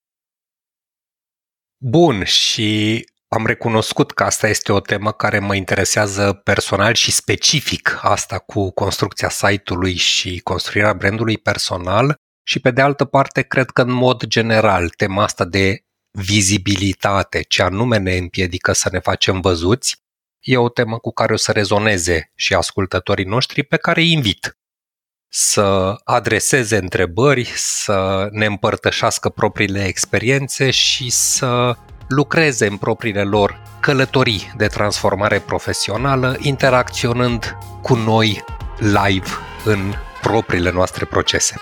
Bun, 1.77 2.23
și 2.23 3.03
am 3.35 3.45
recunoscut 3.45 4.11
că 4.11 4.23
asta 4.23 4.47
este 4.47 4.71
o 4.71 4.79
temă 4.79 5.11
care 5.11 5.39
mă 5.39 5.55
interesează 5.55 6.33
personal 6.43 6.93
și 6.93 7.11
specific, 7.11 7.99
asta 8.01 8.39
cu 8.39 8.71
construcția 8.71 9.29
site-ului 9.29 9.95
și 9.95 10.39
construirea 10.39 10.93
brandului 10.93 11.37
personal. 11.37 12.15
Și 12.43 12.59
pe 12.59 12.71
de 12.71 12.81
altă 12.81 13.05
parte 13.05 13.41
cred 13.41 13.69
că 13.69 13.81
în 13.81 13.91
mod 13.91 14.23
general 14.25 14.89
tema 14.89 15.23
asta 15.23 15.45
de 15.45 15.79
vizibilitate, 16.11 17.41
ce 17.41 17.63
anume 17.63 17.97
ne 17.97 18.17
împiedică 18.17 18.71
să 18.73 18.89
ne 18.91 18.99
facem 18.99 19.41
văzuți, 19.41 20.03
e 20.39 20.57
o 20.57 20.69
temă 20.69 20.97
cu 20.97 21.11
care 21.11 21.33
o 21.33 21.37
să 21.37 21.51
rezoneze 21.51 22.31
și 22.35 22.53
ascultătorii 22.53 23.25
noștri 23.25 23.63
pe 23.63 23.77
care 23.77 24.01
îi 24.01 24.11
invit 24.11 24.57
să 25.27 25.95
adreseze 26.03 26.77
întrebări, 26.77 27.51
să 27.55 28.27
ne 28.31 28.45
împărtășească 28.45 29.29
propriile 29.29 29.85
experiențe 29.85 30.71
și 30.71 31.09
să 31.09 31.75
lucreze 32.07 32.67
în 32.67 32.77
propriile 32.77 33.21
lor 33.21 33.61
călătorii 33.79 34.53
de 34.57 34.67
transformare 34.67 35.39
profesională, 35.39 36.35
interacționând 36.39 37.57
cu 37.81 37.95
noi 37.95 38.43
live 38.79 39.29
în 39.65 39.93
propriile 40.21 40.71
noastre 40.71 41.05
procese. 41.05 41.55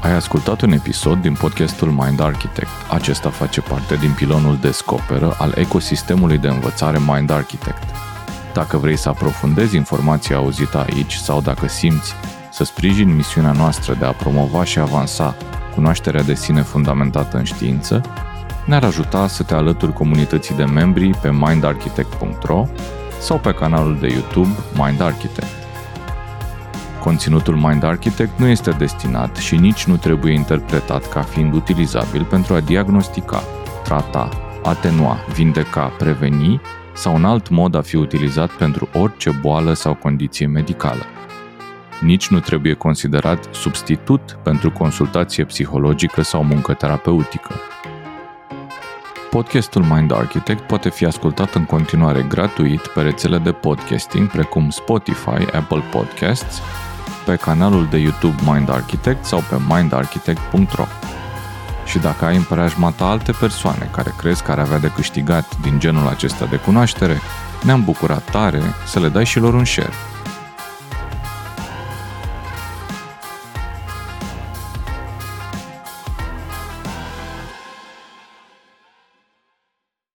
Ai 0.00 0.12
ascultat 0.12 0.60
un 0.60 0.72
episod 0.72 1.20
din 1.20 1.34
podcastul 1.34 1.90
Mind 1.90 2.20
Architect. 2.20 2.68
Acesta 2.90 3.30
face 3.30 3.60
parte 3.60 3.94
din 3.94 4.12
pilonul 4.12 4.56
Descoperă 4.56 5.36
al 5.38 5.52
ecosistemului 5.56 6.38
de 6.38 6.48
învățare 6.48 6.98
Mind 7.06 7.30
Architect. 7.30 7.82
Dacă 8.52 8.76
vrei 8.76 8.96
să 8.96 9.08
aprofundezi 9.08 9.76
informația 9.76 10.36
auzită 10.36 10.86
aici 10.88 11.14
sau 11.14 11.40
dacă 11.40 11.68
simți 11.68 12.14
să 12.54 12.64
sprijini 12.64 13.12
misiunea 13.12 13.52
noastră 13.52 13.94
de 13.98 14.04
a 14.04 14.12
promova 14.12 14.64
și 14.64 14.78
avansa 14.78 15.36
cunoașterea 15.74 16.22
de 16.22 16.34
sine 16.34 16.62
fundamentată 16.62 17.36
în 17.36 17.44
știință, 17.44 18.00
ne-ar 18.66 18.84
ajuta 18.84 19.26
să 19.26 19.42
te 19.42 19.54
alături 19.54 19.92
comunității 19.92 20.54
de 20.54 20.64
membri 20.64 21.10
pe 21.22 21.30
mindarchitect.ro 21.32 22.66
sau 23.20 23.38
pe 23.38 23.52
canalul 23.52 23.98
de 24.00 24.06
YouTube 24.06 24.48
Mind 24.74 25.00
Architect. 25.00 25.52
Conținutul 27.00 27.56
Mind 27.56 27.84
Architect 27.84 28.38
nu 28.38 28.46
este 28.46 28.70
destinat 28.70 29.36
și 29.36 29.56
nici 29.56 29.84
nu 29.84 29.96
trebuie 29.96 30.32
interpretat 30.32 31.08
ca 31.08 31.20
fiind 31.20 31.54
utilizabil 31.54 32.24
pentru 32.24 32.54
a 32.54 32.60
diagnostica, 32.60 33.42
trata, 33.84 34.28
atenua, 34.62 35.16
vindeca, 35.32 35.92
preveni 35.98 36.60
sau 36.92 37.14
un 37.14 37.24
alt 37.24 37.48
mod 37.48 37.74
a 37.74 37.80
fi 37.80 37.96
utilizat 37.96 38.50
pentru 38.50 38.88
orice 38.92 39.30
boală 39.30 39.72
sau 39.72 39.94
condiție 39.94 40.46
medicală. 40.46 41.06
Nici 42.00 42.28
nu 42.28 42.40
trebuie 42.40 42.74
considerat 42.74 43.48
substitut 43.50 44.38
pentru 44.42 44.70
consultație 44.70 45.44
psihologică 45.44 46.22
sau 46.22 46.44
muncă 46.44 46.74
terapeutică. 46.74 47.54
Podcastul 49.30 49.82
Mind 49.82 50.12
Architect 50.12 50.66
poate 50.66 50.90
fi 50.90 51.04
ascultat 51.04 51.54
în 51.54 51.64
continuare 51.64 52.26
gratuit 52.28 52.86
pe 52.86 53.00
rețele 53.00 53.38
de 53.38 53.52
podcasting 53.52 54.30
precum 54.30 54.70
Spotify, 54.70 55.46
Apple 55.52 55.82
Podcasts 55.90 56.60
pe 57.24 57.36
canalul 57.36 57.86
de 57.90 57.96
YouTube 57.96 58.42
Mind 58.52 58.70
Architect 58.70 59.24
sau 59.24 59.42
pe 59.48 59.56
mindarchitect.ro. 59.68 60.84
Și 61.84 61.98
dacă 61.98 62.24
ai 62.24 62.36
în 62.36 62.42
preajma 62.42 62.90
ta 62.90 63.08
alte 63.08 63.32
persoane 63.32 63.88
care 63.92 64.14
crezi 64.18 64.42
că 64.42 64.50
ar 64.50 64.58
avea 64.58 64.78
de 64.78 64.92
câștigat 64.94 65.56
din 65.60 65.78
genul 65.78 66.06
acesta 66.06 66.44
de 66.46 66.56
cunoaștere, 66.56 67.20
ne-am 67.62 67.84
bucurat 67.84 68.30
tare 68.30 68.62
să 68.86 69.00
le 69.00 69.08
dai 69.08 69.24
și 69.24 69.38
lor 69.38 69.54
un 69.54 69.64
share. 69.64 69.92